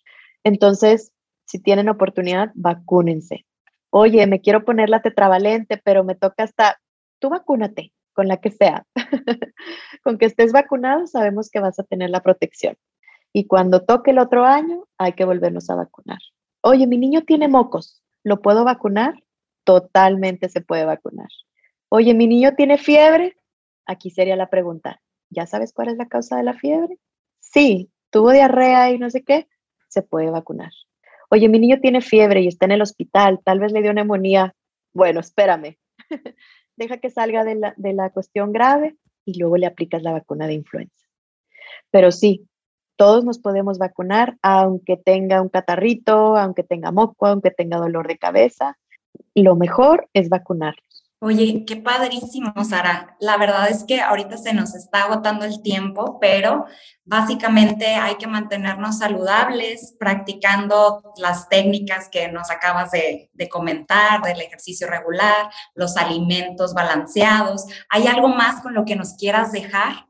Entonces, 0.42 1.12
si 1.44 1.58
tienen 1.58 1.90
oportunidad, 1.90 2.50
vacúnense. 2.54 3.44
Oye, 3.90 4.26
me 4.26 4.40
quiero 4.40 4.64
poner 4.64 4.88
la 4.88 5.02
tetravalente, 5.02 5.76
pero 5.84 6.04
me 6.04 6.14
toca 6.14 6.44
hasta, 6.44 6.80
tú 7.18 7.28
vacúnate 7.28 7.92
con 8.12 8.28
la 8.28 8.38
que 8.38 8.50
sea. 8.50 8.86
con 10.04 10.18
que 10.18 10.26
estés 10.26 10.52
vacunado, 10.52 11.06
sabemos 11.06 11.50
que 11.50 11.60
vas 11.60 11.78
a 11.78 11.84
tener 11.84 12.10
la 12.10 12.22
protección. 12.22 12.76
Y 13.32 13.46
cuando 13.46 13.84
toque 13.84 14.10
el 14.10 14.18
otro 14.18 14.44
año, 14.44 14.84
hay 14.98 15.12
que 15.12 15.24
volvernos 15.24 15.70
a 15.70 15.76
vacunar. 15.76 16.18
Oye, 16.62 16.86
mi 16.86 16.98
niño 16.98 17.22
tiene 17.22 17.48
mocos, 17.48 18.02
¿lo 18.24 18.42
puedo 18.42 18.64
vacunar? 18.64 19.14
Totalmente 19.64 20.48
se 20.48 20.60
puede 20.60 20.84
vacunar. 20.84 21.28
Oye, 21.88 22.14
mi 22.14 22.26
niño 22.26 22.54
tiene 22.54 22.78
fiebre. 22.78 23.36
Aquí 23.86 24.10
sería 24.10 24.36
la 24.36 24.50
pregunta, 24.50 25.00
¿Ya 25.30 25.46
sabes 25.46 25.72
cuál 25.72 25.88
es 25.88 25.96
la 25.96 26.08
causa 26.08 26.36
de 26.36 26.42
la 26.42 26.54
fiebre? 26.54 26.98
Sí, 27.38 27.90
tuvo 28.10 28.32
diarrea 28.32 28.90
y 28.90 28.98
no 28.98 29.10
sé 29.10 29.22
qué, 29.22 29.48
se 29.88 30.02
puede 30.02 30.30
vacunar. 30.30 30.72
Oye, 31.30 31.48
mi 31.48 31.60
niño 31.60 31.78
tiene 31.80 32.00
fiebre 32.00 32.42
y 32.42 32.48
está 32.48 32.66
en 32.66 32.72
el 32.72 32.82
hospital, 32.82 33.40
tal 33.44 33.60
vez 33.60 33.72
le 33.72 33.82
dio 33.82 33.94
neumonía. 33.94 34.54
Bueno, 34.92 35.20
espérame. 35.20 35.78
Deja 36.80 36.96
que 36.96 37.10
salga 37.10 37.44
de 37.44 37.56
la, 37.56 37.74
de 37.76 37.92
la 37.92 38.08
cuestión 38.08 38.52
grave 38.52 38.96
y 39.26 39.38
luego 39.38 39.58
le 39.58 39.66
aplicas 39.66 40.02
la 40.02 40.12
vacuna 40.12 40.46
de 40.46 40.54
influenza. 40.54 41.06
Pero 41.90 42.10
sí, 42.10 42.48
todos 42.96 43.22
nos 43.22 43.38
podemos 43.38 43.78
vacunar, 43.78 44.38
aunque 44.40 44.96
tenga 44.96 45.42
un 45.42 45.50
catarrito, 45.50 46.38
aunque 46.38 46.62
tenga 46.62 46.90
moco, 46.90 47.26
aunque 47.26 47.50
tenga 47.50 47.76
dolor 47.76 48.08
de 48.08 48.16
cabeza. 48.16 48.78
Lo 49.34 49.56
mejor 49.56 50.08
es 50.14 50.30
vacunarnos. 50.30 50.89
Oye, 51.22 51.66
qué 51.66 51.76
padrísimo, 51.76 52.54
Sara. 52.64 53.14
La 53.20 53.36
verdad 53.36 53.68
es 53.68 53.84
que 53.84 54.00
ahorita 54.00 54.38
se 54.38 54.54
nos 54.54 54.74
está 54.74 55.04
agotando 55.04 55.44
el 55.44 55.60
tiempo, 55.60 56.18
pero 56.18 56.64
básicamente 57.04 57.84
hay 57.88 58.14
que 58.14 58.26
mantenernos 58.26 59.00
saludables, 59.00 59.94
practicando 60.00 61.02
las 61.18 61.46
técnicas 61.50 62.08
que 62.08 62.32
nos 62.32 62.50
acabas 62.50 62.92
de, 62.92 63.28
comentar, 63.50 64.22
del 64.22 64.40
ejercicio 64.40 64.86
regular, 64.88 65.50
los 65.74 65.98
alimentos 65.98 66.72
balanceados. 66.72 67.66
¿Hay 67.90 68.06
algo 68.06 68.28
más 68.28 68.62
con 68.62 68.72
lo 68.72 68.86
que 68.86 68.96
nos 68.96 69.12
quieras 69.12 69.52
dejar? 69.52 70.06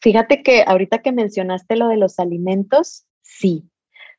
Fíjate 0.00 0.42
que 0.42 0.64
ahorita 0.66 0.98
que 0.98 1.12
mencionaste 1.12 1.76
lo 1.76 1.86
de 1.86 1.96
los 1.96 2.18
alimentos, 2.18 3.06
sí. 3.22 3.70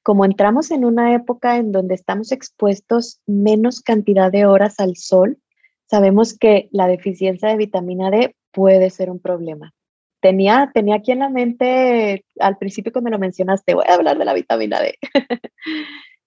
Como 0.01 0.23
entramos 0.23 0.71
en 0.71 0.86
una 0.86 1.13
época 1.13 1.58
en 1.58 1.73
donde 1.73 1.95
estamos 1.95 2.32
expuestos 2.32 3.19
menos 3.25 3.82
cantidad 3.82 4.32
de 4.32 4.45
horas 4.45 4.80
al 4.80 4.95
sol, 4.95 5.41
sabemos 5.89 6.37
que 6.37 6.69
la 6.71 6.87
deficiencia 6.87 7.49
de 7.49 7.57
vitamina 7.57 8.09
D 8.09 8.35
puede 8.51 8.89
ser 8.89 9.09
un 9.09 9.19
problema. 9.19 9.73
Tenía, 10.21 10.71
tenía 10.73 10.95
aquí 10.95 11.11
en 11.11 11.19
la 11.19 11.29
mente, 11.29 12.25
al 12.39 12.57
principio 12.57 12.91
cuando 12.91 13.11
lo 13.11 13.19
mencionaste, 13.19 13.75
voy 13.75 13.85
a 13.87 13.93
hablar 13.93 14.17
de 14.17 14.25
la 14.25 14.33
vitamina 14.33 14.79
D. 14.81 14.97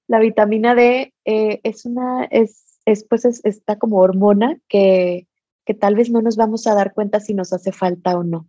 la 0.07 0.21
vitamina 0.21 0.75
D 0.75 1.13
eh, 1.25 1.61
es 1.65 1.85
una, 1.85 2.25
es, 2.31 2.81
es 2.85 3.05
pues 3.05 3.25
está 3.25 3.77
como 3.77 3.99
hormona 3.99 4.57
que, 4.69 5.27
que 5.65 5.75
tal 5.75 5.97
vez 5.97 6.11
no 6.11 6.23
nos 6.23 6.37
vamos 6.37 6.67
a 6.67 6.75
dar 6.75 6.95
cuenta 6.95 7.21
si 7.21 7.35
nos 7.35 7.53
hace 7.53 7.73
falta 7.73 8.17
o 8.17 8.23
no. 8.23 8.49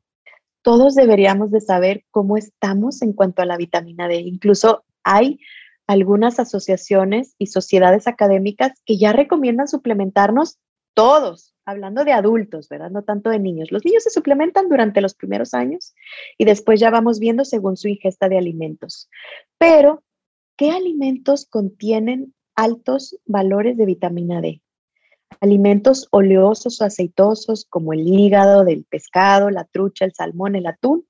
Todos 0.61 0.93
deberíamos 0.93 1.51
de 1.51 1.61
saber 1.61 2.03
cómo 2.11 2.37
estamos 2.37 3.01
en 3.01 3.13
cuanto 3.13 3.41
a 3.41 3.45
la 3.45 3.57
vitamina 3.57 4.07
D. 4.07 4.17
Incluso 4.17 4.83
hay 5.03 5.39
algunas 5.87 6.39
asociaciones 6.39 7.33
y 7.39 7.47
sociedades 7.47 8.07
académicas 8.07 8.73
que 8.85 8.97
ya 8.97 9.13
recomiendan 9.13 9.67
suplementarnos 9.67 10.59
todos, 10.99 11.55
hablando 11.65 12.03
de 12.03 12.11
adultos, 12.11 12.67
¿verdad? 12.67 12.91
No 12.91 13.03
tanto 13.03 13.29
de 13.29 13.39
niños. 13.39 13.71
Los 13.71 13.85
niños 13.85 14.03
se 14.03 14.09
suplementan 14.09 14.67
durante 14.67 14.99
los 14.99 15.13
primeros 15.13 15.53
años 15.53 15.95
y 16.37 16.43
después 16.43 16.77
ya 16.77 16.89
vamos 16.89 17.19
viendo 17.19 17.45
según 17.45 17.77
su 17.77 17.87
ingesta 17.87 18.27
de 18.27 18.37
alimentos. 18.37 19.09
Pero, 19.57 20.03
¿qué 20.57 20.71
alimentos 20.71 21.45
contienen 21.45 22.33
altos 22.53 23.17
valores 23.25 23.77
de 23.77 23.85
vitamina 23.85 24.41
D? 24.41 24.61
Alimentos 25.39 26.09
oleosos 26.11 26.81
o 26.81 26.83
aceitosos 26.83 27.63
como 27.63 27.93
el 27.93 28.05
hígado 28.05 28.65
del 28.65 28.83
pescado, 28.83 29.49
la 29.49 29.63
trucha, 29.63 30.03
el 30.03 30.13
salmón, 30.13 30.57
el 30.57 30.67
atún. 30.67 31.05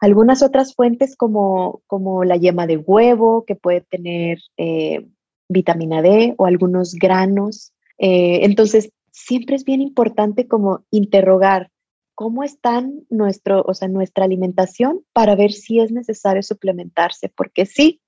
Algunas 0.00 0.42
otras 0.42 0.74
fuentes 0.74 1.16
como, 1.16 1.82
como 1.86 2.24
la 2.24 2.36
yema 2.36 2.66
de 2.66 2.78
huevo, 2.78 3.44
que 3.44 3.56
puede 3.56 3.82
tener 3.82 4.38
eh, 4.56 5.06
vitamina 5.50 6.00
D, 6.00 6.34
o 6.38 6.46
algunos 6.46 6.94
granos, 6.94 7.74
eh, 7.98 8.40
entonces, 8.42 8.90
siempre 9.10 9.56
es 9.56 9.64
bien 9.64 9.80
importante 9.80 10.46
como 10.46 10.84
interrogar 10.90 11.70
cómo 12.14 12.42
están 12.44 13.04
nuestro, 13.10 13.62
o 13.66 13.74
sea, 13.74 13.88
nuestra 13.88 14.24
alimentación 14.24 15.04
para 15.12 15.34
ver 15.36 15.52
si 15.52 15.80
es 15.80 15.92
necesario 15.92 16.42
suplementarse, 16.42 17.30
porque 17.34 17.66
si 17.66 18.00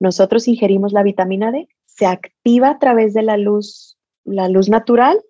nosotros 0.00 0.48
ingerimos 0.48 0.92
la 0.92 1.02
vitamina 1.02 1.52
D, 1.52 1.68
se 1.86 2.06
activa 2.06 2.70
a 2.70 2.78
través 2.78 3.14
de 3.14 3.22
la 3.22 3.36
luz, 3.36 3.96
la 4.24 4.48
luz 4.48 4.68
natural 4.68 5.20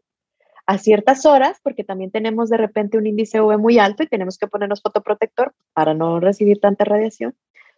a 0.67 0.79
ciertas 0.79 1.27
horas, 1.27 1.59
porque 1.63 1.85
también 1.85 2.11
tenemos 2.11 2.49
de 2.49 2.57
repente 2.57 2.97
un 2.97 3.07
índice 3.07 3.43
UV 3.43 3.59
muy 3.59 3.79
alto 3.79 4.03
y 4.03 4.09
tenemos 4.09 4.39
que 4.39 4.47
ponernos 4.47 4.81
fotoprotector 4.81 5.55
para 5.75 5.93
no 5.93 6.21
recibir 6.21 6.61
tanta 6.61 6.85
radiación, 6.85 7.35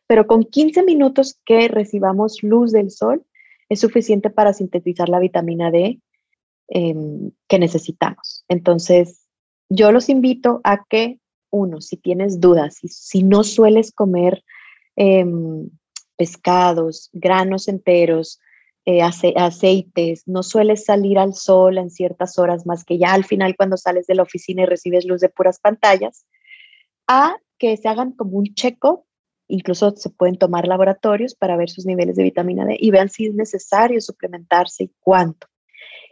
pero 0.07 0.29
con 0.29 0.45
15 0.45 0.85
minutos 0.85 1.41
que 1.45 1.67
recibamos 1.67 2.45
luz 2.45 2.71
del 2.71 2.93
sol 2.93 3.25
es 3.69 3.81
suficiente 3.81 4.31
para 4.31 4.53
sintetizar 4.53 5.09
la 5.09 5.19
vitamina 5.19 5.73
D 5.73 6.01
Em, 6.69 7.31
que 7.47 7.61
necesitamos. 7.61 8.45
Entonces, 8.49 9.25
yo 9.69 9.93
los 9.93 10.09
invito 10.09 10.61
a 10.65 10.85
que, 10.85 11.21
uno, 11.51 11.81
si 11.81 11.97
tienes 11.97 12.41
dudas, 12.41 12.79
si, 12.79 12.89
si 12.89 13.23
no 13.23 13.45
sueles 13.45 13.93
comer 13.93 14.43
em, 14.97 15.71
pescados, 16.17 17.09
granos 17.13 17.69
enteros, 17.69 18.41
eh, 18.85 19.01
aceites, 19.01 20.25
no 20.27 20.43
sueles 20.43 20.85
salir 20.85 21.19
al 21.21 21.35
sol 21.35 21.79
en 21.79 21.89
ciertas 21.89 22.37
horas 22.37 22.67
más 22.67 22.85
que 22.85 22.99
ya 22.99 23.15
al 23.15 23.25
final 23.25 23.57
cuando 23.57 23.77
sales 23.77 24.09
de 24.09 24.17
la 24.17 24.23
oficina 24.23 24.63
y 24.63 24.67
recibes 24.67 25.05
luz 25.05 25.21
de 25.21 25.29
puras 25.29 25.61
pantallas, 25.61 26.27
a 27.07 27.37
que 27.59 27.77
se 27.77 27.89
hagan 27.89 28.11
como 28.11 28.39
un 28.39 28.55
checo, 28.55 29.07
incluso 29.47 29.95
se 29.97 30.11
pueden 30.11 30.37
tomar 30.37 30.67
laboratorios 30.67 31.37
para 31.37 31.57
ver 31.57 31.71
sus 31.71 31.87
niveles 31.87 32.17
de 32.17 32.25
vitamina 32.25 32.65
D 32.65 32.77
y 32.79 32.91
vean 32.91 33.09
si 33.09 33.27
es 33.27 33.35
necesario 33.35 34.01
suplementarse 34.01 34.85
y 34.85 34.93
cuánto. 34.99 35.47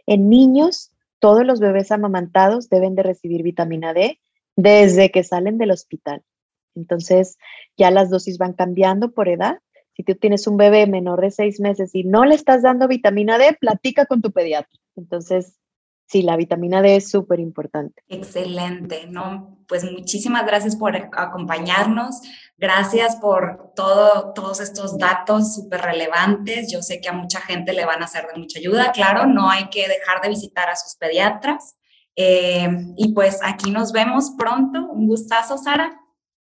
En 0.05 0.29
niños, 0.29 0.91
todos 1.19 1.45
los 1.45 1.59
bebés 1.59 1.91
amamantados 1.91 2.69
deben 2.69 2.95
de 2.95 3.03
recibir 3.03 3.43
vitamina 3.43 3.93
D 3.93 4.19
desde 4.55 5.11
que 5.11 5.23
salen 5.23 5.57
del 5.57 5.71
hospital. 5.71 6.23
Entonces, 6.75 7.37
ya 7.77 7.91
las 7.91 8.09
dosis 8.09 8.37
van 8.37 8.53
cambiando 8.53 9.11
por 9.11 9.29
edad. 9.29 9.59
Si 9.95 10.03
tú 10.03 10.15
tienes 10.15 10.45
un 10.45 10.57
bebé 10.57 10.87
menor 10.87 11.21
de 11.21 11.31
seis 11.31 11.59
meses 11.59 11.95
y 11.95 12.03
no 12.03 12.25
le 12.25 12.35
estás 12.35 12.61
dando 12.61 12.87
vitamina 12.87 13.37
D, 13.37 13.57
platica 13.59 14.05
con 14.05 14.21
tu 14.21 14.31
pediatra. 14.31 14.77
Entonces, 14.97 15.57
sí, 16.07 16.21
la 16.21 16.35
vitamina 16.35 16.81
D 16.81 16.97
es 16.97 17.09
súper 17.09 17.39
importante. 17.39 18.03
Excelente, 18.09 19.07
¿no? 19.07 19.57
Pues 19.67 19.89
muchísimas 19.89 20.45
gracias 20.45 20.75
por 20.75 20.95
acompañarnos. 20.95 22.21
Gracias 22.57 23.17
por 23.17 23.73
todo, 23.75 24.33
todos 24.33 24.61
estos 24.61 24.97
datos 24.97 25.55
súper 25.55 25.81
relevantes. 25.81 26.71
Yo 26.71 26.81
sé 26.81 27.01
que 27.01 27.09
a 27.09 27.13
mucha 27.13 27.41
gente 27.41 27.73
le 27.73 27.85
van 27.85 28.01
a 28.01 28.07
ser 28.07 28.27
de 28.27 28.39
mucha 28.39 28.59
ayuda. 28.59 28.91
Claro, 28.93 29.25
no 29.25 29.49
hay 29.49 29.69
que 29.69 29.87
dejar 29.87 30.21
de 30.21 30.29
visitar 30.29 30.69
a 30.69 30.75
sus 30.75 30.95
pediatras. 30.95 31.77
Eh, 32.15 32.69
y 32.95 33.13
pues 33.13 33.39
aquí 33.43 33.71
nos 33.71 33.91
vemos 33.91 34.31
pronto. 34.37 34.87
Un 34.87 35.07
gustazo, 35.07 35.57
Sara. 35.57 35.99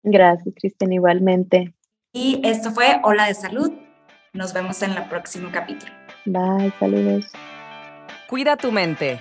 Gracias, 0.05 0.55
Cristian, 0.55 0.93
igualmente. 0.93 1.75
Y 2.13 2.41
esto 2.45 2.71
fue 2.71 3.01
Hola 3.03 3.27
de 3.27 3.35
Salud. 3.35 3.73
Nos 4.33 4.53
vemos 4.53 4.81
en 4.83 4.93
el 4.93 5.05
próximo 5.09 5.51
capítulo. 5.53 5.93
Bye, 6.25 6.73
saludos. 6.79 7.27
Cuida 8.29 8.57
tu 8.57 8.71
mente. 8.71 9.21